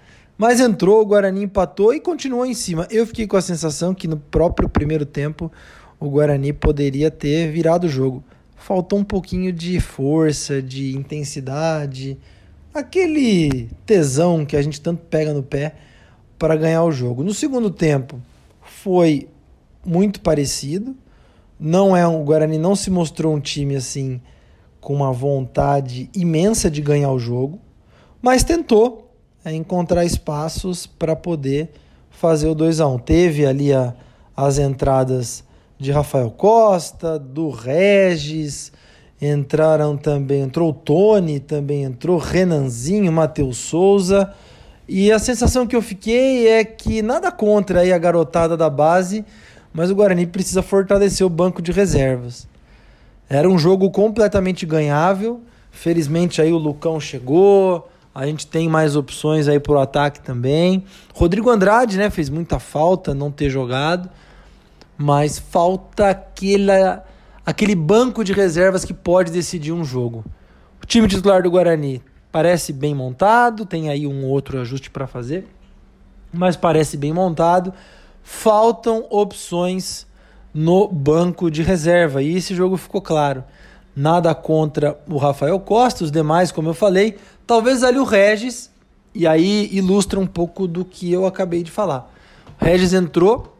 Mas 0.42 0.58
entrou, 0.58 1.00
o 1.00 1.06
Guarani 1.06 1.44
empatou 1.44 1.94
e 1.94 2.00
continuou 2.00 2.44
em 2.44 2.52
cima. 2.52 2.88
Eu 2.90 3.06
fiquei 3.06 3.28
com 3.28 3.37
a 3.37 3.40
sensação 3.40 3.94
que 3.94 4.08
no 4.08 4.16
próprio 4.16 4.68
primeiro 4.68 5.06
tempo 5.06 5.52
o 6.00 6.11
Guarani 6.11 6.52
poderia 6.52 7.12
ter 7.12 7.52
virado 7.52 7.84
o 7.84 7.88
jogo. 7.88 8.25
Faltou 8.56 8.99
um 8.99 9.04
pouquinho 9.04 9.52
de 9.52 9.78
força, 9.78 10.61
de 10.61 10.96
intensidade, 10.96 12.18
aquele 12.75 13.70
tesão 13.87 14.44
que 14.44 14.56
a 14.56 14.62
gente 14.62 14.80
tanto 14.80 15.04
pega 15.04 15.32
no 15.32 15.44
pé 15.44 15.76
para 16.37 16.56
ganhar 16.56 16.82
o 16.82 16.90
jogo. 16.90 17.22
No 17.22 17.32
segundo 17.32 17.70
tempo, 17.70 18.20
foi 18.62 19.28
muito 19.87 20.20
parecido. 20.20 20.96
Não 21.56 21.96
é 21.96 22.04
um, 22.08 22.20
o 22.20 22.25
Guarani 22.25 22.58
não 22.58 22.75
se 22.75 22.90
mostrou 22.90 23.32
um 23.32 23.40
time 23.40 23.76
assim 23.76 24.20
com 24.80 24.92
uma 24.92 25.12
vontade 25.12 26.11
imensa 26.12 26.68
de 26.68 26.82
ganhar 26.82 27.12
o 27.12 27.18
jogo, 27.20 27.61
mas 28.20 28.42
tentou 28.42 29.12
é, 29.44 29.52
encontrar 29.52 30.04
espaços 30.04 30.87
para 30.87 31.16
poder 31.16 31.70
fazer 32.11 32.49
o 32.49 32.54
2 32.54 32.80
a 32.80 32.87
1. 32.87 32.99
Teve 33.00 33.46
ali 33.46 33.72
a, 33.72 33.94
as 34.37 34.58
entradas 34.58 35.44
de 35.78 35.90
Rafael 35.90 36.30
Costa, 36.30 37.18
do 37.18 37.50
Regis, 37.50 38.72
entraram 39.20 39.96
também, 39.96 40.42
entrou 40.42 40.70
o 40.70 40.72
Tony, 40.72 41.40
também 41.40 41.82
entrou 41.82 42.18
Renanzinho, 42.18 43.11
Matheus 43.12 43.56
Souza. 43.56 44.32
E 44.88 45.11
a 45.11 45.18
sensação 45.18 45.66
que 45.66 45.75
eu 45.75 45.82
fiquei 45.82 46.49
é 46.49 46.64
que 46.64 47.02
nada 47.02 47.30
contra 47.30 47.80
aí 47.80 47.92
a 47.92 47.99
garotada 47.99 48.56
da 48.56 48.68
base, 48.68 49.25
mas 49.72 49.90
o 49.90 49.94
Guarani 49.94 50.26
precisa 50.26 50.62
fortalecer 50.62 51.26
o 51.26 51.30
banco 51.30 51.62
de 51.62 51.72
reservas. 51.72 52.46
Era 53.28 53.49
um 53.49 53.58
jogo 53.58 53.90
completamente 53.90 54.66
ganhável. 54.66 55.40
Felizmente 55.70 56.42
aí 56.42 56.52
o 56.52 56.58
Lucão 56.58 57.00
chegou, 57.00 57.88
a 58.14 58.26
gente 58.26 58.47
tem 58.47 58.69
mais 58.69 58.97
opções 58.97 59.49
aí 59.49 59.59
pro 59.59 59.78
ataque 59.78 60.21
também. 60.21 60.85
Rodrigo 61.14 61.50
Andrade, 61.50 61.97
né, 61.97 62.11
fez 62.11 62.28
muita 62.28 62.59
falta 62.59 63.14
não 63.14 63.31
ter 63.31 63.49
jogado 63.49 64.11
mas 65.02 65.38
falta 65.38 66.11
aquela, 66.11 67.04
aquele 67.45 67.75
banco 67.75 68.23
de 68.23 68.33
reservas 68.33 68.85
que 68.85 68.95
pode 68.95 69.33
decidir 69.33 69.73
um 69.73 69.85
jogo. 69.85 70.25
O 70.83 70.87
time 70.87 71.09
titular 71.09 71.42
do 71.42 71.50
Guarani 71.50 72.02
parece 72.31 72.73
bem 72.73 72.95
montado, 72.95 73.66
tem 73.66 73.90
aí 73.90 74.07
um 74.07 74.25
outro 74.25 74.61
ajuste 74.61 74.90
para 74.90 75.07
fazer, 75.07 75.47
mas 76.33 76.57
parece 76.57 76.97
bem 76.97 77.12
montado. 77.12 77.75
Faltam 78.23 79.04
opções 79.11 80.07
no 80.54 80.87
banco 80.88 81.50
de 81.50 81.62
reserva 81.62 82.23
e 82.23 82.37
esse 82.37 82.54
jogo 82.54 82.76
ficou 82.76 83.02
claro. 83.02 83.42
Nada 83.94 84.34
contra 84.34 84.99
o 85.08 85.18
Rafael 85.18 85.58
Costa, 85.61 86.04
os 86.04 86.11
demais, 86.11 86.50
como 86.50 86.70
eu 86.70 86.75
falei, 86.75 87.18
talvez 87.46 87.82
ali 87.82 87.99
o 87.99 88.04
Regis, 88.04 88.70
e 89.14 89.26
aí 89.26 89.68
ilustra 89.72 90.18
um 90.18 90.26
pouco 90.26 90.66
do 90.66 90.84
que 90.84 91.12
eu 91.12 91.26
acabei 91.26 91.62
de 91.62 91.70
falar. 91.70 92.11
O 92.61 92.64
Regis 92.64 92.94
entrou 92.94 93.54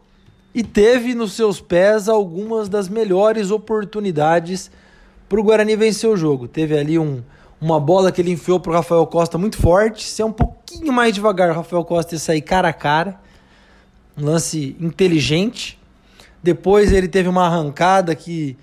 e 0.53 0.63
teve 0.63 1.13
nos 1.13 1.33
seus 1.33 1.59
pés 1.59 2.07
algumas 2.07 2.69
das 2.69 2.87
melhores 2.87 3.51
oportunidades 3.51 4.71
para 5.27 5.39
o 5.39 5.43
Guarani 5.43 5.75
vencer 5.75 6.09
o 6.09 6.15
jogo. 6.15 6.47
Teve 6.47 6.77
ali 6.77 6.99
um, 6.99 7.21
uma 7.59 7.79
bola 7.79 8.11
que 8.11 8.21
ele 8.21 8.31
enfiou 8.31 8.59
para 8.59 8.71
o 8.71 8.75
Rafael 8.75 9.05
Costa 9.07 9.37
muito 9.37 9.57
forte. 9.57 10.03
Se 10.03 10.21
é 10.21 10.25
um 10.25 10.31
pouquinho 10.31 10.93
mais 10.93 11.13
devagar, 11.13 11.49
o 11.49 11.53
Rafael 11.53 11.83
Costa 11.83 12.13
ia 12.13 12.19
sair 12.19 12.41
cara 12.41 12.67
a 12.67 12.73
cara. 12.73 13.19
Um 14.17 14.25
lance 14.25 14.75
inteligente. 14.79 15.79
Depois 16.41 16.91
ele 16.91 17.07
teve 17.07 17.29
uma 17.29 17.45
arrancada 17.45 18.13
que, 18.13 18.55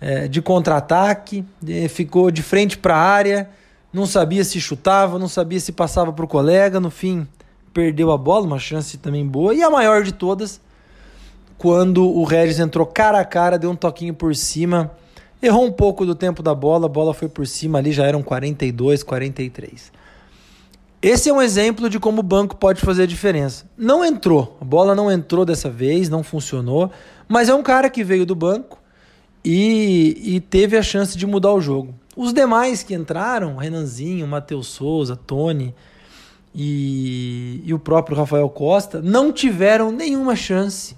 é, 0.00 0.28
de 0.28 0.40
contra-ataque, 0.40 1.44
ficou 1.88 2.30
de 2.30 2.42
frente 2.42 2.78
para 2.78 2.96
a 2.96 3.00
área, 3.00 3.50
não 3.92 4.06
sabia 4.06 4.44
se 4.44 4.60
chutava, 4.60 5.18
não 5.18 5.28
sabia 5.28 5.58
se 5.58 5.72
passava 5.72 6.12
para 6.12 6.24
o 6.24 6.28
colega. 6.28 6.78
No 6.78 6.90
fim, 6.90 7.26
perdeu 7.72 8.10
a 8.12 8.18
bola, 8.18 8.46
uma 8.46 8.58
chance 8.58 8.98
também 8.98 9.26
boa. 9.26 9.54
E 9.54 9.62
a 9.62 9.70
maior 9.70 10.02
de 10.02 10.12
todas 10.12 10.60
quando 11.58 12.08
o 12.08 12.22
Regis 12.22 12.60
entrou 12.60 12.86
cara 12.86 13.18
a 13.18 13.24
cara, 13.24 13.58
deu 13.58 13.70
um 13.70 13.76
toquinho 13.76 14.14
por 14.14 14.34
cima, 14.34 14.92
errou 15.42 15.66
um 15.66 15.72
pouco 15.72 16.06
do 16.06 16.14
tempo 16.14 16.40
da 16.40 16.54
bola, 16.54 16.86
a 16.86 16.88
bola 16.88 17.12
foi 17.12 17.28
por 17.28 17.46
cima 17.46 17.78
ali, 17.78 17.90
já 17.90 18.06
eram 18.06 18.22
42, 18.22 19.02
43. 19.02 19.92
Esse 21.02 21.28
é 21.28 21.32
um 21.32 21.42
exemplo 21.42 21.90
de 21.90 21.98
como 21.98 22.20
o 22.20 22.22
banco 22.22 22.56
pode 22.56 22.80
fazer 22.80 23.02
a 23.02 23.06
diferença. 23.06 23.66
Não 23.76 24.04
entrou, 24.04 24.56
a 24.60 24.64
bola 24.64 24.94
não 24.94 25.10
entrou 25.10 25.44
dessa 25.44 25.68
vez, 25.68 26.08
não 26.08 26.22
funcionou, 26.22 26.90
mas 27.26 27.48
é 27.48 27.54
um 27.54 27.62
cara 27.62 27.90
que 27.90 28.04
veio 28.04 28.24
do 28.24 28.36
banco 28.36 28.77
e, 29.50 30.34
e 30.34 30.40
teve 30.40 30.76
a 30.76 30.82
chance 30.82 31.16
de 31.16 31.26
mudar 31.26 31.54
o 31.54 31.60
jogo. 31.60 31.94
Os 32.14 32.34
demais 32.34 32.82
que 32.82 32.92
entraram, 32.92 33.56
Renanzinho, 33.56 34.26
Matheus 34.26 34.66
Souza, 34.66 35.16
Tony 35.16 35.74
e, 36.54 37.62
e 37.64 37.72
o 37.72 37.78
próprio 37.78 38.14
Rafael 38.14 38.50
Costa, 38.50 39.00
não 39.00 39.32
tiveram 39.32 39.90
nenhuma 39.90 40.36
chance 40.36 40.94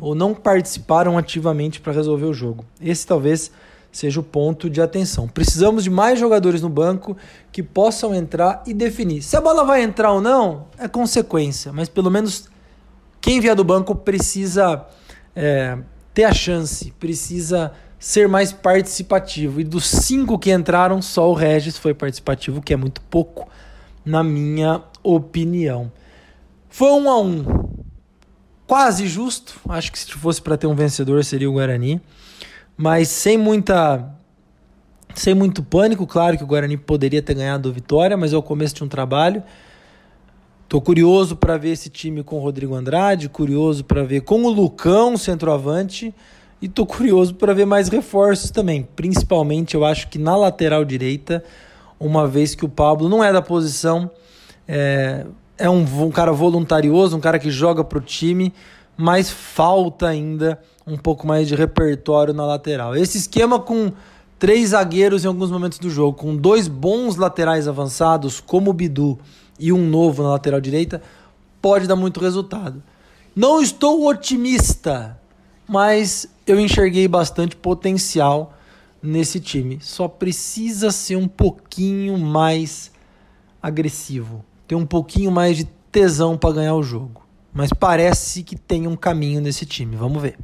ou 0.00 0.14
não 0.14 0.34
participaram 0.34 1.18
ativamente 1.18 1.82
para 1.82 1.92
resolver 1.92 2.24
o 2.24 2.32
jogo. 2.32 2.64
Esse 2.80 3.06
talvez 3.06 3.52
seja 3.90 4.20
o 4.20 4.22
ponto 4.22 4.70
de 4.70 4.80
atenção. 4.80 5.28
Precisamos 5.28 5.84
de 5.84 5.90
mais 5.90 6.18
jogadores 6.18 6.62
no 6.62 6.70
banco 6.70 7.14
que 7.52 7.62
possam 7.62 8.14
entrar 8.14 8.62
e 8.66 8.72
definir. 8.72 9.20
Se 9.20 9.36
a 9.36 9.40
bola 9.42 9.64
vai 9.64 9.82
entrar 9.82 10.12
ou 10.12 10.20
não, 10.22 10.66
é 10.78 10.88
consequência, 10.88 11.74
mas 11.74 11.90
pelo 11.90 12.10
menos 12.10 12.48
quem 13.20 13.38
vier 13.38 13.54
do 13.54 13.62
banco 13.62 13.94
precisa 13.94 14.82
é, 15.36 15.76
ter 16.14 16.24
a 16.24 16.32
chance, 16.32 16.92
precisa 16.98 17.72
ser 17.98 18.28
mais 18.28 18.52
participativo. 18.52 19.60
E 19.60 19.64
dos 19.64 19.86
cinco 19.86 20.38
que 20.38 20.52
entraram, 20.52 21.00
só 21.00 21.30
o 21.30 21.34
Regis 21.34 21.78
foi 21.78 21.94
participativo, 21.94 22.60
que 22.60 22.72
é 22.72 22.76
muito 22.76 23.00
pouco, 23.02 23.48
na 24.04 24.22
minha 24.22 24.82
opinião. 25.02 25.90
Foi 26.68 26.90
um 26.92 27.08
a 27.08 27.20
um 27.20 27.44
quase 28.66 29.06
justo. 29.06 29.60
Acho 29.68 29.92
que 29.92 29.98
se 29.98 30.10
fosse 30.12 30.40
para 30.40 30.56
ter 30.56 30.66
um 30.66 30.74
vencedor 30.74 31.22
seria 31.24 31.48
o 31.48 31.52
Guarani, 31.52 32.00
mas 32.76 33.08
sem 33.08 33.36
muita 33.36 34.16
sem 35.14 35.34
muito 35.34 35.62
pânico, 35.62 36.06
claro 36.06 36.38
que 36.38 36.42
o 36.42 36.46
Guarani 36.46 36.78
poderia 36.78 37.20
ter 37.20 37.34
ganhado 37.34 37.68
a 37.68 37.72
vitória, 37.72 38.16
mas 38.16 38.32
é 38.32 38.36
o 38.36 38.42
começo 38.42 38.74
de 38.76 38.84
um 38.84 38.88
trabalho. 38.88 39.42
Tô 40.72 40.80
curioso 40.80 41.36
para 41.36 41.58
ver 41.58 41.72
esse 41.72 41.90
time 41.90 42.22
com 42.22 42.36
o 42.36 42.40
Rodrigo 42.40 42.74
Andrade, 42.74 43.28
curioso 43.28 43.84
para 43.84 44.02
ver 44.04 44.22
com 44.22 44.42
o 44.44 44.48
Lucão, 44.48 45.18
centroavante, 45.18 46.14
e 46.62 46.66
tô 46.66 46.86
curioso 46.86 47.34
para 47.34 47.52
ver 47.52 47.66
mais 47.66 47.90
reforços 47.90 48.50
também. 48.50 48.88
Principalmente, 48.96 49.74
eu 49.74 49.84
acho 49.84 50.08
que 50.08 50.18
na 50.18 50.34
lateral 50.34 50.82
direita, 50.82 51.44
uma 52.00 52.26
vez 52.26 52.54
que 52.54 52.64
o 52.64 52.70
Pablo 52.70 53.06
não 53.06 53.22
é 53.22 53.30
da 53.30 53.42
posição, 53.42 54.10
é, 54.66 55.26
é 55.58 55.68
um, 55.68 55.84
um 56.04 56.10
cara 56.10 56.32
voluntarioso, 56.32 57.18
um 57.18 57.20
cara 57.20 57.38
que 57.38 57.50
joga 57.50 57.84
para 57.84 57.98
o 57.98 58.00
time, 58.00 58.50
mas 58.96 59.30
falta 59.30 60.08
ainda 60.08 60.58
um 60.86 60.96
pouco 60.96 61.26
mais 61.26 61.46
de 61.46 61.54
repertório 61.54 62.32
na 62.32 62.46
lateral. 62.46 62.96
Esse 62.96 63.18
esquema 63.18 63.60
com 63.60 63.92
três 64.38 64.70
zagueiros 64.70 65.22
em 65.22 65.28
alguns 65.28 65.50
momentos 65.50 65.78
do 65.78 65.90
jogo, 65.90 66.16
com 66.16 66.34
dois 66.34 66.66
bons 66.66 67.16
laterais 67.16 67.68
avançados, 67.68 68.40
como 68.40 68.70
o 68.70 68.72
Bidu 68.72 69.18
e 69.58 69.72
um 69.72 69.86
novo 69.88 70.22
na 70.22 70.30
lateral 70.30 70.60
direita, 70.60 71.02
pode 71.60 71.86
dar 71.86 71.96
muito 71.96 72.20
resultado. 72.20 72.82
Não 73.34 73.60
estou 73.62 74.06
otimista, 74.06 75.18
mas 75.68 76.26
eu 76.46 76.58
enxerguei 76.60 77.08
bastante 77.08 77.56
potencial 77.56 78.54
nesse 79.02 79.40
time. 79.40 79.78
Só 79.80 80.08
precisa 80.08 80.90
ser 80.90 81.16
um 81.16 81.28
pouquinho 81.28 82.18
mais 82.18 82.90
agressivo 83.62 84.44
ter 84.72 84.76
um 84.76 84.86
pouquinho 84.86 85.30
mais 85.30 85.58
de 85.58 85.64
tesão 85.90 86.38
para 86.38 86.54
ganhar 86.54 86.74
o 86.74 86.82
jogo. 86.82 87.26
Mas 87.52 87.70
parece 87.70 88.42
que 88.42 88.56
tem 88.56 88.86
um 88.86 88.96
caminho 88.96 89.38
nesse 89.38 89.66
time. 89.66 89.96
Vamos 89.96 90.22
ver. 90.22 90.38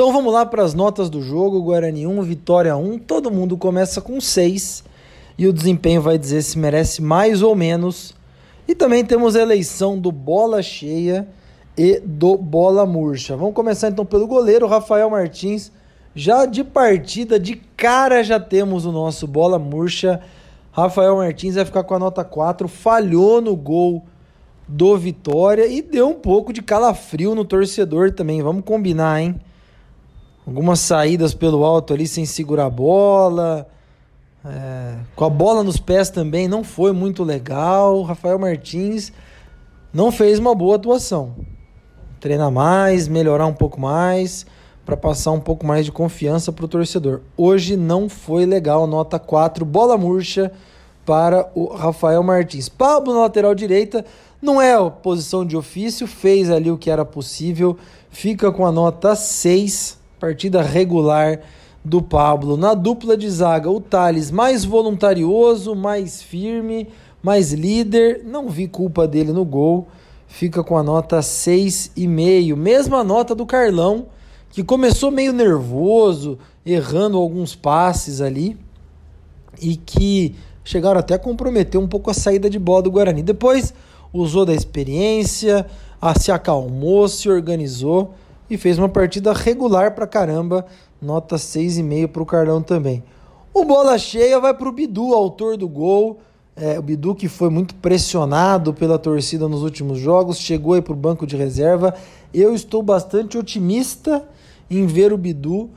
Então 0.00 0.14
vamos 0.14 0.32
lá 0.32 0.46
para 0.46 0.62
as 0.62 0.72
notas 0.72 1.10
do 1.10 1.20
jogo. 1.20 1.60
Guarani 1.60 2.06
1, 2.06 2.22
Vitória 2.22 2.74
1. 2.74 3.00
Todo 3.00 3.30
mundo 3.30 3.58
começa 3.58 4.00
com 4.00 4.18
6 4.18 4.82
e 5.36 5.46
o 5.46 5.52
desempenho 5.52 6.00
vai 6.00 6.16
dizer 6.16 6.40
se 6.40 6.58
merece 6.58 7.02
mais 7.02 7.42
ou 7.42 7.54
menos. 7.54 8.14
E 8.66 8.74
também 8.74 9.04
temos 9.04 9.36
a 9.36 9.42
eleição 9.42 9.98
do 9.98 10.10
bola 10.10 10.62
cheia 10.62 11.28
e 11.76 12.00
do 12.00 12.38
bola 12.38 12.86
murcha. 12.86 13.36
Vamos 13.36 13.52
começar 13.52 13.88
então 13.88 14.06
pelo 14.06 14.26
goleiro 14.26 14.66
Rafael 14.66 15.10
Martins. 15.10 15.70
Já 16.14 16.46
de 16.46 16.64
partida, 16.64 17.38
de 17.38 17.56
cara 17.76 18.24
já 18.24 18.40
temos 18.40 18.86
o 18.86 18.92
nosso 18.92 19.26
bola 19.26 19.58
murcha. 19.58 20.22
Rafael 20.72 21.16
Martins 21.16 21.56
vai 21.56 21.64
ficar 21.66 21.84
com 21.84 21.94
a 21.94 21.98
nota 21.98 22.24
4, 22.24 22.66
falhou 22.68 23.42
no 23.42 23.54
gol 23.54 24.06
do 24.66 24.96
Vitória 24.96 25.66
e 25.66 25.82
deu 25.82 26.08
um 26.08 26.14
pouco 26.14 26.54
de 26.54 26.62
calafrio 26.62 27.34
no 27.34 27.44
torcedor 27.44 28.12
também. 28.12 28.40
Vamos 28.40 28.64
combinar, 28.64 29.20
hein? 29.20 29.38
Algumas 30.46 30.80
saídas 30.80 31.34
pelo 31.34 31.64
alto 31.64 31.94
ali 31.94 32.06
sem 32.06 32.24
segurar 32.24 32.66
a 32.66 32.70
bola. 32.70 33.66
É, 34.44 34.96
com 35.14 35.24
a 35.24 35.30
bola 35.30 35.62
nos 35.62 35.76
pés 35.78 36.10
também 36.10 36.48
não 36.48 36.64
foi 36.64 36.92
muito 36.92 37.22
legal. 37.22 38.02
Rafael 38.02 38.38
Martins 38.38 39.12
não 39.92 40.10
fez 40.10 40.38
uma 40.38 40.54
boa 40.54 40.76
atuação. 40.76 41.34
Treinar 42.20 42.50
mais, 42.50 43.08
melhorar 43.08 43.46
um 43.46 43.54
pouco 43.54 43.80
mais, 43.80 44.46
para 44.84 44.96
passar 44.96 45.30
um 45.30 45.40
pouco 45.40 45.66
mais 45.66 45.84
de 45.84 45.92
confiança 45.92 46.52
para 46.52 46.64
o 46.64 46.68
torcedor. 46.68 47.20
Hoje 47.36 47.76
não 47.76 48.08
foi 48.08 48.44
legal, 48.44 48.86
nota 48.86 49.18
4, 49.18 49.64
bola 49.64 49.96
murcha 49.96 50.52
para 51.06 51.50
o 51.54 51.74
Rafael 51.74 52.22
Martins. 52.22 52.68
Pablo 52.68 53.14
na 53.14 53.20
lateral 53.20 53.54
direita 53.54 54.04
Não 54.40 54.60
é 54.60 54.74
posição 54.90 55.44
de 55.44 55.56
ofício, 55.56 56.06
fez 56.06 56.50
ali 56.50 56.70
o 56.70 56.78
que 56.78 56.90
era 56.90 57.04
possível, 57.04 57.76
fica 58.10 58.50
com 58.50 58.64
a 58.64 58.72
nota 58.72 59.14
6, 59.14 59.98
partida 60.20 60.60
regular 60.60 61.40
do 61.82 62.02
Pablo. 62.02 62.56
Na 62.56 62.74
dupla 62.74 63.16
de 63.16 63.28
zaga, 63.28 63.70
o 63.70 63.80
Thales 63.80 64.30
mais 64.30 64.64
voluntarioso, 64.64 65.74
mais 65.74 66.22
firme, 66.22 66.86
mais 67.22 67.52
líder. 67.52 68.22
Não 68.24 68.48
vi 68.48 68.68
culpa 68.68 69.08
dele 69.08 69.32
no 69.32 69.44
gol. 69.44 69.88
Fica 70.28 70.62
com 70.62 70.76
a 70.76 70.82
nota 70.82 71.20
6,5. 71.20 72.54
Mesma 72.54 73.02
nota 73.02 73.34
do 73.34 73.46
Carlão, 73.46 74.06
que 74.50 74.62
começou 74.62 75.10
meio 75.10 75.32
nervoso, 75.32 76.38
errando 76.64 77.16
alguns 77.16 77.56
passes 77.56 78.20
ali. 78.20 78.56
E 79.60 79.76
que 79.76 80.36
chegaram 80.62 81.00
até 81.00 81.14
a 81.14 81.18
comprometer 81.18 81.80
um 81.80 81.88
pouco 81.88 82.10
a 82.10 82.14
saída 82.14 82.48
de 82.48 82.58
bola 82.58 82.82
do 82.82 82.90
Guarani. 82.90 83.22
Depois 83.22 83.72
usou 84.12 84.44
da 84.44 84.52
experiência, 84.52 85.66
se 86.18 86.30
acalmou, 86.30 87.08
se 87.08 87.28
organizou 87.28 88.14
e 88.50 88.58
fez 88.58 88.78
uma 88.78 88.88
partida 88.88 89.32
regular 89.32 89.94
pra 89.94 90.06
caramba 90.06 90.66
nota 91.00 91.36
6,5 91.36 92.08
para 92.08 92.22
o 92.22 92.26
Carlão 92.26 92.60
também. 92.60 93.02
O 93.54 93.64
bola 93.64 93.96
cheia 93.98 94.38
vai 94.38 94.52
para 94.52 94.68
o 94.68 94.72
Bidu, 94.72 95.14
autor 95.14 95.56
do 95.56 95.68
gol. 95.68 96.20
É, 96.54 96.78
o 96.78 96.82
Bidu 96.82 97.14
que 97.14 97.28
foi 97.28 97.48
muito 97.48 97.74
pressionado 97.76 98.74
pela 98.74 98.98
torcida 98.98 99.48
nos 99.48 99.62
últimos 99.62 99.98
jogos, 99.98 100.38
chegou 100.38 100.74
aí 100.74 100.82
para 100.82 100.92
o 100.92 100.96
banco 100.96 101.26
de 101.26 101.36
reserva. 101.36 101.94
Eu 102.34 102.54
estou 102.54 102.82
bastante 102.82 103.38
otimista 103.38 104.24
em 104.70 104.86
ver 104.86 105.12
o 105.12 105.18
Bidu 105.18 105.70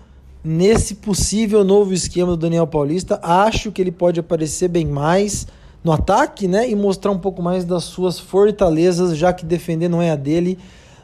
nesse 0.44 0.96
possível 0.96 1.64
novo 1.64 1.94
esquema 1.94 2.32
do 2.32 2.38
Daniel 2.38 2.68
Paulista. 2.68 3.20
Acho 3.24 3.72
que 3.72 3.82
ele 3.82 3.92
pode 3.92 4.20
aparecer 4.20 4.68
bem 4.68 4.86
mais 4.86 5.48
no 5.84 5.92
ataque, 5.92 6.48
né? 6.48 6.70
E 6.70 6.76
mostrar 6.76 7.12
um 7.12 7.20
pouco 7.20 7.42
mais 7.42 7.64
das 7.64 7.86
suas 7.86 8.20
fortalezas, 8.20 9.18
já 9.18 9.32
que 9.32 9.46
defender 9.46 9.90
não 9.90 10.02
é 10.02 10.12
a 10.12 10.16
dele. 10.16 10.60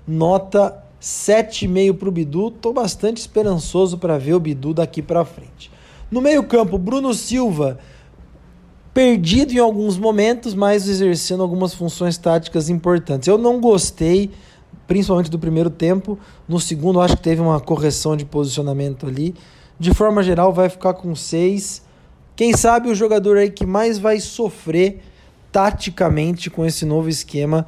Nota 0.08 0.89
7,5 1.02 1.98
para 1.98 2.10
o 2.10 2.12
Bidu. 2.12 2.48
Estou 2.50 2.74
bastante 2.74 3.18
esperançoso 3.18 3.98
para 3.98 4.18
ver 4.18 4.34
o 4.34 4.40
Bidu 4.40 4.74
daqui 4.74 5.02
para 5.02 5.26
frente. 5.26 5.72
No 6.12 6.22
meio-campo, 6.22 6.78
Bruno 6.78 7.14
Silva, 7.14 7.80
perdido 8.94 9.54
em 9.54 9.60
alguns 9.60 9.98
momentos, 9.98 10.54
mas 10.54 10.88
exercendo 10.88 11.44
algumas 11.44 11.74
funções 11.74 12.18
táticas 12.18 12.70
importantes. 12.70 13.28
Eu 13.28 13.38
não 13.38 13.62
gostei, 13.62 14.32
principalmente 14.88 15.30
do 15.30 15.40
primeiro 15.40 15.70
tempo. 15.70 16.18
No 16.48 16.60
segundo, 16.60 17.00
acho 17.00 17.16
que 17.16 17.24
teve 17.24 17.42
uma 17.42 17.60
correção 17.60 18.18
de 18.18 18.26
posicionamento 18.26 19.08
ali. 19.08 19.36
De 19.80 19.94
forma 19.94 20.22
geral, 20.24 20.52
vai 20.52 20.68
ficar 20.68 20.96
com 20.96 21.16
6. 21.16 21.84
Quem 22.36 22.54
sabe 22.56 22.90
o 22.90 22.96
jogador 22.96 23.38
aí 23.38 23.50
que 23.50 23.66
mais 23.66 23.98
vai 23.98 24.20
sofrer 24.20 25.02
taticamente 25.52 26.50
com 26.50 26.66
esse 26.66 26.86
novo 26.86 27.10
esquema 27.10 27.66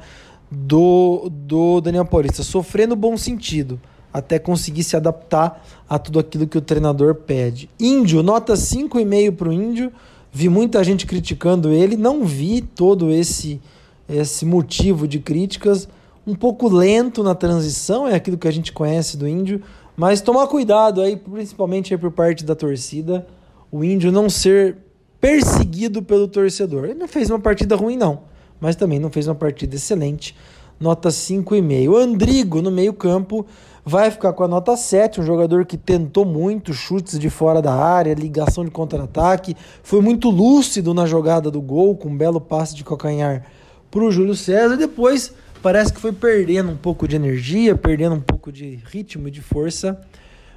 do, 0.52 1.30
do 1.30 1.80
Daniel 1.80 2.04
Paulista, 2.04 2.42
sofrer 2.42 2.86
no 2.86 2.94
bom 2.94 3.16
sentido, 3.16 3.80
até 4.12 4.38
conseguir 4.38 4.84
se 4.84 4.94
adaptar 4.94 5.64
a 5.88 5.98
tudo 5.98 6.18
aquilo 6.18 6.46
que 6.46 6.58
o 6.58 6.60
treinador 6.60 7.14
pede. 7.14 7.70
Índio, 7.80 8.22
nota 8.22 8.52
5,5 8.52 9.34
para 9.34 9.48
o 9.48 9.52
Índio. 9.52 9.90
Vi 10.30 10.50
muita 10.50 10.84
gente 10.84 11.06
criticando 11.06 11.70
ele, 11.72 11.96
não 11.96 12.24
vi 12.24 12.60
todo 12.60 13.10
esse, 13.10 13.60
esse 14.06 14.44
motivo 14.44 15.08
de 15.08 15.18
críticas. 15.18 15.88
Um 16.26 16.34
pouco 16.34 16.68
lento 16.68 17.22
na 17.22 17.34
transição, 17.34 18.06
é 18.06 18.14
aquilo 18.14 18.36
que 18.36 18.46
a 18.46 18.52
gente 18.52 18.72
conhece 18.72 19.16
do 19.16 19.26
Índio, 19.26 19.62
mas 19.96 20.20
tomar 20.20 20.46
cuidado 20.48 21.00
aí, 21.00 21.16
principalmente 21.16 21.94
aí 21.94 21.98
por 21.98 22.10
parte 22.10 22.44
da 22.44 22.54
torcida, 22.54 23.26
o 23.70 23.82
Índio 23.82 24.12
não 24.12 24.28
ser 24.28 24.76
perseguido 25.18 26.02
pelo 26.02 26.28
torcedor. 26.28 26.84
Ele 26.84 26.94
não 26.94 27.08
fez 27.08 27.30
uma 27.30 27.40
partida 27.40 27.74
ruim, 27.74 27.96
não 27.96 28.31
mas 28.62 28.76
também 28.76 29.00
não 29.00 29.10
fez 29.10 29.26
uma 29.26 29.34
partida 29.34 29.74
excelente. 29.74 30.36
Nota 30.78 31.08
5,5. 31.08 31.96
Andrigo, 31.96 32.62
no 32.62 32.70
meio-campo, 32.70 33.44
vai 33.84 34.08
ficar 34.08 34.32
com 34.32 34.44
a 34.44 34.48
nota 34.48 34.76
7, 34.76 35.20
um 35.20 35.24
jogador 35.24 35.66
que 35.66 35.76
tentou 35.76 36.24
muito 36.24 36.72
chutes 36.72 37.18
de 37.18 37.28
fora 37.28 37.60
da 37.60 37.74
área, 37.74 38.14
ligação 38.14 38.64
de 38.64 38.70
contra-ataque, 38.70 39.56
foi 39.82 40.00
muito 40.00 40.30
lúcido 40.30 40.94
na 40.94 41.06
jogada 41.06 41.50
do 41.50 41.60
gol, 41.60 41.96
com 41.96 42.08
um 42.08 42.16
belo 42.16 42.40
passe 42.40 42.76
de 42.76 42.84
calcanhar 42.84 43.44
para 43.90 44.04
o 44.04 44.12
Júlio 44.12 44.36
César. 44.36 44.76
Depois 44.76 45.34
parece 45.60 45.92
que 45.92 46.00
foi 46.00 46.12
perdendo 46.12 46.70
um 46.70 46.76
pouco 46.76 47.08
de 47.08 47.16
energia, 47.16 47.74
perdendo 47.74 48.14
um 48.14 48.20
pouco 48.20 48.52
de 48.52 48.78
ritmo 48.92 49.26
e 49.26 49.30
de 49.32 49.42
força. 49.42 50.00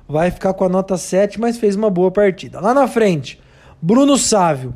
Vai 0.07 0.29
ficar 0.29 0.53
com 0.53 0.63
a 0.63 0.69
nota 0.69 0.95
7, 0.95 1.41
mas 1.41 1.57
fez 1.57 1.75
uma 1.75 1.89
boa 1.89 2.11
partida. 2.11 2.59
Lá 2.59 2.71
na 2.71 2.87
frente, 2.87 3.41
Bruno 3.81 4.15
Sávio. 4.15 4.75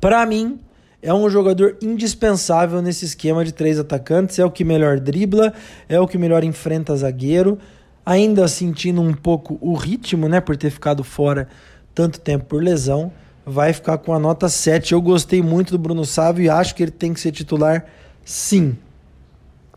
Para 0.00 0.26
mim, 0.26 0.58
é 1.06 1.14
um 1.14 1.30
jogador 1.30 1.76
indispensável 1.80 2.82
nesse 2.82 3.04
esquema 3.04 3.44
de 3.44 3.52
três 3.52 3.78
atacantes. 3.78 4.40
É 4.40 4.44
o 4.44 4.50
que 4.50 4.64
melhor 4.64 4.98
dribla, 4.98 5.52
é 5.88 6.00
o 6.00 6.08
que 6.08 6.18
melhor 6.18 6.42
enfrenta 6.42 6.96
zagueiro. 6.96 7.60
Ainda 8.04 8.48
sentindo 8.48 9.00
um 9.00 9.14
pouco 9.14 9.56
o 9.60 9.74
ritmo, 9.74 10.28
né, 10.28 10.40
por 10.40 10.56
ter 10.56 10.68
ficado 10.68 11.04
fora 11.04 11.46
tanto 11.94 12.18
tempo 12.18 12.46
por 12.46 12.60
lesão, 12.60 13.12
vai 13.44 13.72
ficar 13.72 13.98
com 13.98 14.12
a 14.12 14.18
nota 14.18 14.48
7. 14.48 14.94
Eu 14.94 15.00
gostei 15.00 15.40
muito 15.40 15.70
do 15.70 15.78
Bruno 15.78 16.04
Sávio 16.04 16.44
e 16.44 16.50
acho 16.50 16.74
que 16.74 16.82
ele 16.82 16.90
tem 16.90 17.14
que 17.14 17.20
ser 17.20 17.30
titular 17.30 17.86
sim. 18.24 18.76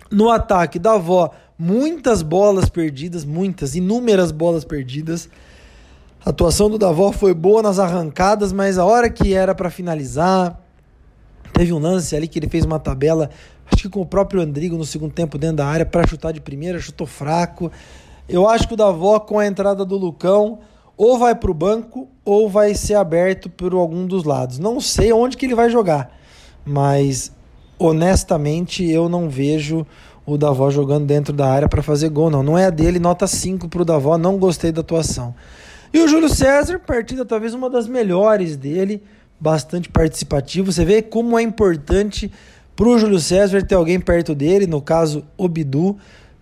No 0.09 0.31
ataque 0.31 0.79
da 0.79 0.93
avó, 0.93 1.29
muitas 1.59 2.23
bolas 2.23 2.69
perdidas, 2.69 3.23
muitas, 3.23 3.75
inúmeras 3.75 4.31
bolas 4.31 4.65
perdidas. 4.65 5.29
A 6.25 6.31
atuação 6.31 6.71
do 6.71 6.79
Davó 6.79 7.11
foi 7.11 7.35
boa 7.35 7.61
nas 7.61 7.77
arrancadas, 7.77 8.51
mas 8.51 8.79
a 8.79 8.83
hora 8.83 9.11
que 9.11 9.35
era 9.35 9.53
para 9.53 9.69
finalizar, 9.69 10.59
Teve 11.59 11.73
um 11.73 11.79
lance 11.79 12.15
ali 12.15 12.25
que 12.25 12.39
ele 12.39 12.47
fez 12.47 12.63
uma 12.63 12.79
tabela, 12.79 13.29
acho 13.69 13.81
que 13.81 13.89
com 13.89 13.99
o 13.99 14.05
próprio 14.05 14.41
Andrigo 14.41 14.77
no 14.77 14.85
segundo 14.85 15.11
tempo 15.11 15.37
dentro 15.37 15.57
da 15.57 15.67
área 15.67 15.85
para 15.85 16.07
chutar 16.07 16.31
de 16.31 16.39
primeira, 16.39 16.79
chutou 16.79 17.05
fraco. 17.05 17.69
Eu 18.29 18.47
acho 18.47 18.65
que 18.65 18.75
o 18.75 18.77
Davó 18.77 19.19
com 19.19 19.37
a 19.37 19.45
entrada 19.45 19.83
do 19.83 19.97
Lucão 19.97 20.59
ou 20.95 21.19
vai 21.19 21.35
para 21.35 21.51
o 21.51 21.53
banco 21.53 22.07
ou 22.23 22.49
vai 22.49 22.73
ser 22.73 22.93
aberto 22.93 23.49
por 23.49 23.73
algum 23.73 24.07
dos 24.07 24.23
lados. 24.23 24.57
Não 24.57 24.79
sei 24.79 25.11
onde 25.11 25.35
que 25.35 25.45
ele 25.45 25.53
vai 25.53 25.69
jogar, 25.69 26.17
mas 26.63 27.29
honestamente 27.77 28.89
eu 28.89 29.09
não 29.09 29.29
vejo 29.29 29.85
o 30.25 30.37
Davó 30.37 30.71
jogando 30.71 31.07
dentro 31.07 31.33
da 31.33 31.51
área 31.51 31.67
para 31.67 31.83
fazer 31.83 32.07
gol, 32.07 32.29
não. 32.29 32.41
Não 32.41 32.57
é 32.57 32.67
a 32.67 32.69
dele, 32.69 32.99
nota 32.99 33.27
5 33.27 33.67
para 33.67 33.81
o 33.81 33.85
Davó, 33.85 34.17
não 34.17 34.37
gostei 34.37 34.71
da 34.71 34.79
atuação. 34.79 35.35
E 35.93 35.99
o 35.99 36.07
Júlio 36.07 36.29
César, 36.29 36.79
partida 36.79 37.25
talvez 37.25 37.53
uma 37.53 37.69
das 37.69 37.85
melhores 37.85 38.55
dele 38.55 39.03
bastante 39.39 39.89
participativo. 39.89 40.71
Você 40.71 40.83
vê 40.83 41.01
como 41.01 41.37
é 41.37 41.41
importante 41.41 42.31
para 42.75 42.87
o 42.87 42.97
Júlio 42.97 43.19
César 43.19 43.61
ter 43.63 43.75
alguém 43.75 43.99
perto 43.99 44.35
dele, 44.35 44.67
no 44.67 44.81
caso 44.81 45.23
o 45.37 45.47
Bidu, 45.47 45.97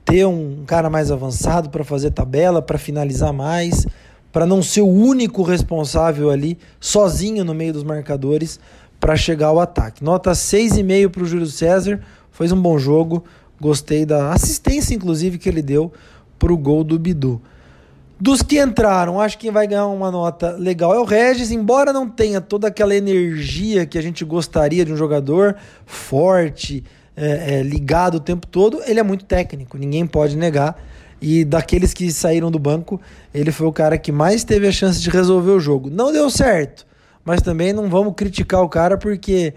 ter 0.06 0.26
um 0.26 0.64
cara 0.66 0.90
mais 0.90 1.12
avançado 1.12 1.70
para 1.70 1.84
fazer 1.84 2.12
tabela, 2.12 2.62
para 2.62 2.78
finalizar 2.78 3.34
mais, 3.34 3.86
para 4.32 4.46
não 4.46 4.62
ser 4.62 4.82
o 4.82 4.88
único 4.88 5.42
responsável 5.44 6.30
ali, 6.30 6.58
sozinho 6.80 7.44
no 7.44 7.54
meio 7.54 7.74
dos 7.74 7.84
marcadores, 7.84 8.60
para 9.00 9.16
chegar 9.16 9.48
ao 9.48 9.60
ataque. 9.60 10.04
Nota 10.04 10.32
6,5 10.32 11.10
para 11.10 11.24
o 11.24 11.26
Júlio 11.26 11.48
César, 11.48 12.00
foi 12.32 12.52
um 12.52 12.62
bom 12.62 12.78
jogo, 12.78 13.24
gostei 13.60 14.06
da 14.06 14.32
assistência, 14.32 14.94
inclusive, 14.94 15.38
que 15.38 15.50
ele 15.50 15.62
deu 15.62 15.92
para 16.38 16.54
o 16.54 16.58
gol 16.58 16.84
do 16.84 16.98
Bidu. 17.00 17.42
Dos 18.20 18.42
que 18.42 18.60
entraram, 18.60 19.22
acho 19.22 19.38
que 19.38 19.46
quem 19.46 19.52
vai 19.52 19.68
ganhar 19.68 19.86
uma 19.86 20.10
nota 20.10 20.52
legal 20.52 20.94
é 20.94 21.00
o 21.00 21.04
Regis, 21.04 21.52
embora 21.52 21.94
não 21.94 22.10
tenha 22.10 22.42
toda 22.42 22.68
aquela 22.68 22.96
energia 22.96 23.86
que 23.86 23.96
a 23.96 24.02
gente 24.02 24.26
gostaria 24.26 24.84
de 24.84 24.92
um 24.92 24.98
jogador 24.98 25.56
forte, 25.86 26.84
é, 27.16 27.60
é, 27.60 27.64
ligado 27.64 28.16
o 28.16 28.20
tempo 28.20 28.48
todo, 28.48 28.82
ele 28.88 29.00
é 29.00 29.04
muito 29.04 29.24
técnico, 29.24 29.78
ninguém 29.78 30.08
pode 30.08 30.36
negar. 30.36 30.84
E 31.22 31.46
daqueles 31.46 31.94
que 31.94 32.12
saíram 32.12 32.50
do 32.50 32.60
banco, 32.60 33.00
ele 33.34 33.52
foi 33.52 33.68
o 33.68 33.72
cara 33.72 33.98
que 33.98 34.12
mais 34.12 34.44
teve 34.44 34.68
a 34.68 34.72
chance 34.72 35.00
de 35.00 35.10
resolver 35.10 35.52
o 35.52 35.60
jogo. 35.60 35.90
Não 35.90 36.12
deu 36.12 36.30
certo, 36.30 36.88
mas 37.24 37.42
também 37.42 37.72
não 37.72 37.88
vamos 37.88 38.14
criticar 38.16 38.62
o 38.62 38.70
cara 38.70 38.98
porque 38.98 39.54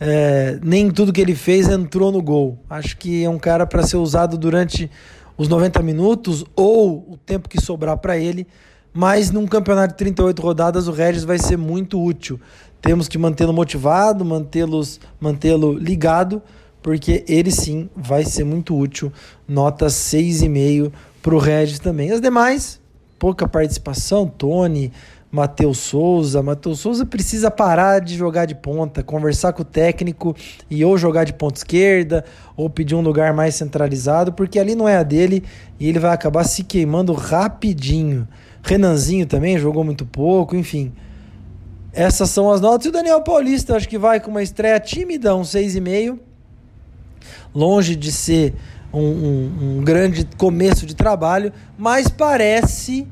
é, 0.00 0.58
nem 0.62 0.90
tudo 0.90 1.12
que 1.12 1.20
ele 1.20 1.34
fez 1.34 1.68
entrou 1.68 2.12
no 2.12 2.22
gol. 2.22 2.58
Acho 2.68 2.96
que 2.96 3.24
é 3.24 3.28
um 3.28 3.38
cara 3.38 3.66
para 3.66 3.82
ser 3.82 3.96
usado 3.96 4.38
durante 4.38 4.90
os 5.38 5.48
90 5.48 5.80
minutos 5.82 6.44
ou 6.54 7.06
o 7.08 7.16
tempo 7.16 7.48
que 7.48 7.58
sobrar 7.60 7.96
para 7.96 8.18
ele, 8.18 8.46
mas 8.92 9.30
num 9.30 9.46
campeonato 9.46 9.94
de 9.94 9.98
38 9.98 10.42
rodadas 10.42 10.88
o 10.88 10.92
Regis 10.92 11.22
vai 11.24 11.38
ser 11.38 11.56
muito 11.56 12.02
útil. 12.02 12.40
Temos 12.82 13.08
que 13.08 13.16
mantê-lo 13.16 13.52
motivado, 13.52 14.24
mantê-lo 14.24 15.72
ligado, 15.78 16.42
porque 16.82 17.24
ele 17.28 17.50
sim 17.50 17.88
vai 17.94 18.24
ser 18.24 18.44
muito 18.44 18.76
útil. 18.76 19.12
Nota 19.46 19.86
6,5 19.86 20.92
para 21.22 21.34
o 21.34 21.38
Regis 21.38 21.78
também. 21.78 22.10
As 22.10 22.20
demais, 22.20 22.80
pouca 23.18 23.48
participação, 23.48 24.26
Tony, 24.26 24.92
Matheus 25.30 25.78
Souza. 25.78 26.42
Matheus 26.42 26.80
Souza 26.80 27.04
precisa 27.04 27.50
parar 27.50 28.00
de 28.00 28.16
jogar 28.16 28.46
de 28.46 28.54
ponta, 28.54 29.02
conversar 29.02 29.52
com 29.52 29.62
o 29.62 29.64
técnico 29.64 30.34
e 30.70 30.84
ou 30.84 30.96
jogar 30.96 31.24
de 31.24 31.32
ponta 31.32 31.58
esquerda 31.58 32.24
ou 32.56 32.70
pedir 32.70 32.94
um 32.94 33.00
lugar 33.00 33.32
mais 33.34 33.54
centralizado, 33.54 34.32
porque 34.32 34.58
ali 34.58 34.74
não 34.74 34.88
é 34.88 34.96
a 34.96 35.02
dele 35.02 35.44
e 35.78 35.88
ele 35.88 35.98
vai 35.98 36.12
acabar 36.12 36.44
se 36.44 36.64
queimando 36.64 37.12
rapidinho. 37.12 38.26
Renanzinho 38.62 39.26
também 39.26 39.58
jogou 39.58 39.84
muito 39.84 40.04
pouco, 40.04 40.56
enfim. 40.56 40.92
Essas 41.92 42.30
são 42.30 42.50
as 42.50 42.60
notas. 42.60 42.86
E 42.86 42.88
o 42.88 42.92
Daniel 42.92 43.22
Paulista, 43.22 43.76
acho 43.76 43.88
que 43.88 43.98
vai 43.98 44.20
com 44.20 44.30
uma 44.30 44.42
estreia 44.42 44.78
tímida, 44.80 45.34
um 45.34 45.42
6,5. 45.42 46.18
longe 47.54 47.96
de 47.96 48.12
ser 48.12 48.54
um, 48.92 49.00
um, 49.00 49.78
um 49.78 49.84
grande 49.84 50.26
começo 50.36 50.86
de 50.86 50.94
trabalho, 50.94 51.52
mas 51.76 52.08
parece 52.08 53.06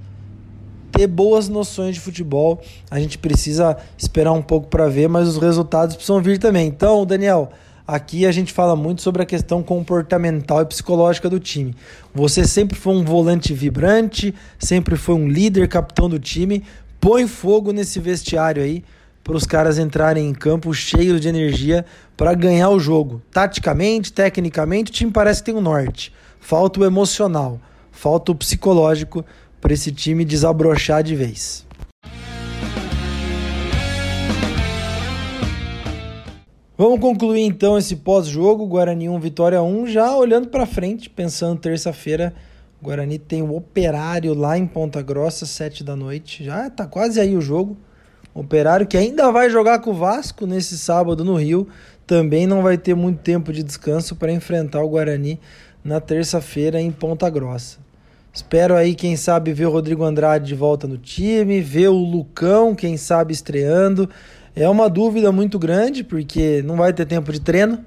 ter 0.97 1.07
boas 1.07 1.49
noções 1.49 1.95
de 1.95 2.01
futebol. 2.01 2.61
A 2.91 2.99
gente 2.99 3.19
precisa 3.19 3.77
esperar 3.99 4.33
um 4.33 4.43
pouco 4.43 4.69
para 4.69 4.89
ver, 4.89 5.09
mas 5.09 5.29
os 5.29 5.37
resultados 5.37 5.95
precisam 5.95 6.23
vir 6.23 6.39
também. 6.39 6.67
Então, 6.67 7.05
Daniel, 7.05 7.51
aqui 7.87 8.25
a 8.25 8.33
gente 8.33 8.53
fala 8.53 8.75
muito 8.75 9.03
sobre 9.03 9.23
a 9.23 9.27
questão 9.27 9.63
comportamental 9.63 10.63
e 10.63 10.67
psicológica 10.67 11.29
do 11.29 11.39
time. 11.39 11.75
Você 12.15 12.47
sempre 12.47 12.77
foi 12.77 12.95
um 12.95 13.05
volante 13.05 13.53
vibrante, 13.53 14.35
sempre 14.59 14.97
foi 14.97 15.15
um 15.15 15.29
líder, 15.29 15.69
capitão 15.69 16.09
do 16.09 16.19
time. 16.19 16.65
Põe 16.99 17.27
fogo 17.27 17.73
nesse 17.73 18.01
vestiário 18.01 18.63
aí 18.63 18.83
para 19.23 19.37
os 19.37 19.45
caras 19.45 19.77
entrarem 19.77 20.29
em 20.29 20.33
campo 20.33 20.73
cheios 20.73 21.21
de 21.21 21.29
energia 21.29 21.85
para 22.17 22.33
ganhar 22.33 22.71
o 22.71 22.79
jogo. 22.79 23.21
Taticamente, 23.31 24.13
tecnicamente, 24.13 24.91
o 24.91 24.95
time 24.95 25.11
parece 25.11 25.43
que 25.43 25.47
tem 25.47 25.55
um 25.55 25.61
norte. 25.61 26.13
Falta 26.41 26.81
o 26.81 26.85
emocional, 26.85 27.61
falta 27.91 28.31
o 28.31 28.35
psicológico 28.37 29.25
para 29.67 29.75
esse 29.75 29.91
time 29.91 30.25
desabrochar 30.25 31.03
de 31.03 31.17
vez. 31.17 31.67
Vamos 36.79 37.01
concluir 37.01 37.41
então 37.41 37.77
esse 37.77 37.97
pós-jogo, 37.97 38.65
Guarani 38.65 39.09
1, 39.09 39.19
Vitória 39.19 39.61
1, 39.61 39.89
já 39.89 40.17
olhando 40.17 40.47
para 40.51 40.67
frente, 40.67 41.11
pensando 41.11 41.59
terça-feira, 41.59 42.33
Guarani 42.81 43.19
tem 43.19 43.43
o 43.43 43.57
Operário 43.57 44.35
lá 44.35 44.57
em 44.57 44.69
Ponta 44.69 45.03
Grossa, 45.03 45.45
7 45.45 45.83
da 45.83 45.97
noite. 45.97 46.45
Já 46.45 46.71
tá 46.71 46.87
quase 46.87 47.21
aí 47.21 47.35
o 47.37 47.41
jogo. 47.41 47.77
Operário 48.33 48.87
que 48.87 48.97
ainda 48.97 49.33
vai 49.33 49.51
jogar 49.51 49.81
com 49.81 49.91
o 49.91 49.95
Vasco 49.95 50.47
nesse 50.47 50.79
sábado 50.79 51.25
no 51.25 51.35
Rio, 51.35 51.67
também 52.07 52.47
não 52.47 52.63
vai 52.63 52.79
ter 52.79 52.95
muito 52.95 53.19
tempo 53.19 53.53
de 53.53 53.65
descanso 53.65 54.15
para 54.15 54.31
enfrentar 54.31 54.85
o 54.85 54.89
Guarani 54.89 55.41
na 55.83 56.01
terça-feira 56.01 56.81
em 56.81 56.93
Ponta 56.93 57.29
Grossa. 57.29 57.85
Espero 58.37 58.77
aí, 58.77 58.95
quem 58.95 59.17
sabe, 59.17 59.55
ver 59.55 59.65
o 59.65 59.71
Rodrigo 59.71 60.05
Andrade 60.05 60.45
de 60.45 60.55
volta 60.55 60.87
no 60.87 60.99
time, 60.99 61.63
ver 61.63 61.89
o 61.89 61.95
Lucão, 61.95 62.75
quem 62.75 62.99
sabe, 62.99 63.33
estreando. 63.33 64.11
É 64.55 64.69
uma 64.69 64.91
dúvida 64.91 65.33
muito 65.33 65.59
grande, 65.59 66.05
porque 66.05 66.61
não 66.61 66.77
vai 66.77 66.93
ter 66.93 67.07
tempo 67.07 67.33
de 67.33 67.41
treino, 67.41 67.83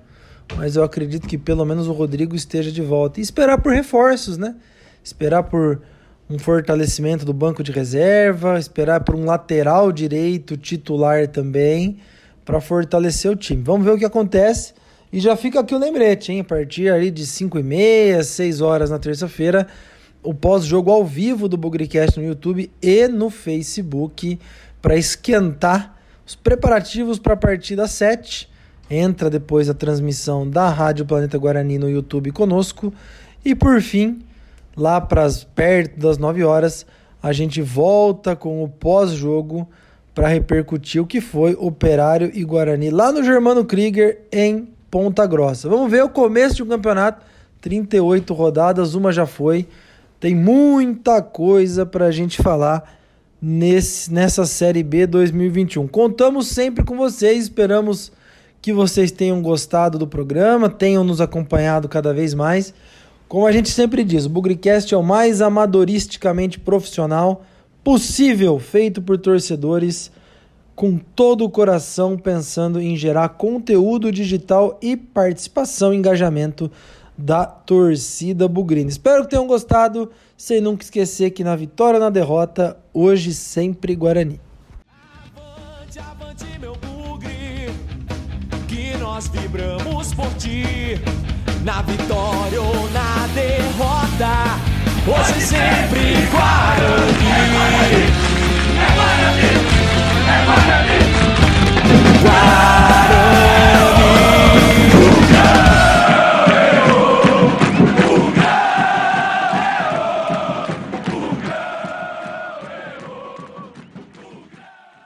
mas 0.58 0.76
eu 0.76 0.84
acredito 0.84 1.28
que 1.28 1.38
pelo 1.38 1.64
menos 1.66 1.88
o 1.88 1.92
Rodrigo 1.92 2.36
esteja 2.36 2.72
de 2.72 2.82
volta. 2.82 3.20
E 3.20 3.24
esperar 3.24 3.62
por 3.62 3.72
reforços, 3.72 4.40
né? 4.40 4.56
Esperar 5.04 5.44
por 5.44 5.84
um 6.28 6.40
fortalecimento 6.40 7.24
do 7.24 7.32
banco 7.32 7.62
de 7.62 7.72
reserva, 7.72 8.58
esperar 8.58 9.02
por 9.02 9.14
um 9.14 9.26
lateral 9.26 9.92
direito 9.92 10.58
titular 10.58 11.28
também, 11.28 12.00
para 12.44 12.60
fortalecer 12.60 13.30
o 13.30 13.36
time. 13.36 13.62
Vamos 13.62 13.86
ver 13.86 13.92
o 13.92 14.00
que 14.00 14.06
acontece. 14.06 14.74
E 15.14 15.20
já 15.20 15.38
fica 15.38 15.60
aqui 15.60 15.76
o 15.76 15.78
lembrete, 15.78 16.32
hein? 16.32 16.40
A 16.40 16.44
partir 16.44 16.92
ali 16.92 17.12
de 17.12 17.28
5 17.28 17.60
e 17.60 17.64
meia, 17.64 18.24
6 18.24 18.62
horas 18.62 18.90
na 18.90 18.98
terça-feira, 18.98 19.68
o 20.22 20.34
pós-jogo 20.34 20.92
ao 20.92 21.06
vivo 21.06 21.48
do 21.48 21.58
Bugrecast 21.58 22.20
no 22.20 22.26
YouTube 22.26 22.70
e 22.82 23.08
no 23.08 23.30
Facebook 23.30 24.40
para 24.82 24.96
esquentar 24.96 25.96
os 26.26 26.36
preparativos 26.36 27.18
para 27.18 27.34
a 27.34 27.38
partida 27.38 27.88
7. 27.88 28.50
Entra 28.90 29.30
depois 29.30 29.70
a 29.70 29.74
transmissão 29.74 30.50
da 30.50 30.70
Rádio 30.70 31.06
Planeta 31.06 31.38
Guarani 31.38 31.78
no 31.78 31.90
YouTube 31.90 32.32
conosco. 32.32 32.94
E 33.46 33.56
por 33.56 33.82
fim, 33.82 34.20
lá 34.76 35.00
para 35.00 35.28
perto 35.56 36.00
das 36.00 36.18
9 36.18 36.44
horas, 36.44 36.86
a 37.22 37.32
gente 37.32 37.62
volta 37.62 38.36
com 38.36 38.64
o 38.64 38.70
pós-jogo 38.70 39.68
para 40.14 40.28
repercutir 40.28 41.02
o 41.02 41.06
que 41.06 41.22
foi 41.22 41.56
Operário 41.58 42.32
e 42.34 42.44
Guarani 42.44 42.90
lá 42.90 43.12
no 43.12 43.24
Germano 43.24 43.64
Krieger 43.64 44.22
em 44.32 44.68
Ponta 44.90 45.26
Grossa. 45.26 45.70
Vamos 45.70 45.90
ver 45.90 46.04
o 46.04 46.10
começo 46.10 46.56
de 46.56 46.64
um 46.64 46.68
campeonato, 46.68 47.26
38 47.62 48.34
rodadas, 48.34 48.96
uma 48.96 49.12
já 49.12 49.26
foi. 49.26 49.68
Tem 50.20 50.36
muita 50.36 51.22
coisa 51.22 51.86
para 51.86 52.08
a 52.08 52.12
gente 52.12 52.42
falar 52.44 53.00
nesse, 53.42 54.12
nessa 54.12 54.46
Série 54.46 54.84
B 54.84 55.08
2021. 55.08 55.88
Contamos 55.88 56.48
sempre 56.48 56.84
com 56.84 56.98
vocês, 56.98 57.44
esperamos 57.44 58.12
que 58.62 58.74
vocês 58.74 59.12
tenham 59.12 59.42
gostado 59.42 59.98
do 59.98 60.06
programa, 60.06 60.70
tenham 60.70 61.06
nos 61.06 61.22
acompanhado 61.22 61.88
cada 61.88 62.14
vez 62.14 62.34
mais. 62.34 62.74
Como 63.30 63.48
a 63.48 63.52
gente 63.54 63.70
sempre 63.70 64.04
diz, 64.04 64.26
o 64.26 64.30
Bugricast 64.30 64.94
é 64.94 64.98
o 64.98 65.04
mais 65.04 65.42
amadoristicamente 65.42 66.60
profissional 66.60 67.46
possível, 67.82 68.60
feito 68.60 69.02
por 69.02 69.18
torcedores 69.18 70.12
com 70.76 70.98
todo 70.98 71.46
o 71.46 71.50
coração 71.50 72.18
pensando 72.18 72.82
em 72.82 72.98
gerar 72.98 73.30
conteúdo 73.30 74.12
digital 74.12 74.78
e 74.82 74.98
participação, 74.98 75.94
engajamento 75.94 76.70
da 77.20 77.46
torcida 77.46 78.48
bugrina. 78.48 78.90
Espero 78.90 79.24
que 79.24 79.30
tenham 79.30 79.46
gostado, 79.46 80.10
sem 80.38 80.62
nunca 80.62 80.84
esquecer 80.84 81.32
que 81.32 81.44
na 81.44 81.56
vitória 81.56 81.96
ou 81.98 82.04
na 82.04 82.10
derrota, 82.10 82.78
hoje 82.94 83.34
sempre 83.34 83.94
Guarani. 83.96 84.40
Avante, 85.36 86.00
avante, 86.00 86.46
meu 86.60 86.76
bugre, 86.76 87.70
que 88.68 88.98
nós 88.98 89.28
vibramos 89.28 90.14
por 90.14 90.34
ti, 90.36 90.64
na 91.64 91.82
vitória 91.82 92.62
ou 92.62 92.90
na 92.92 93.28
derrota, 93.34 94.58
hoje 95.06 95.42
sempre 95.42 96.14
Guarani. 96.32 97.28
É 97.32 97.50
Guarani, 97.52 98.04
é 98.78 98.88
Guarani, 98.96 99.50
é 100.26 100.46
Guarani. 100.46 101.00
Guarani. 102.22 103.49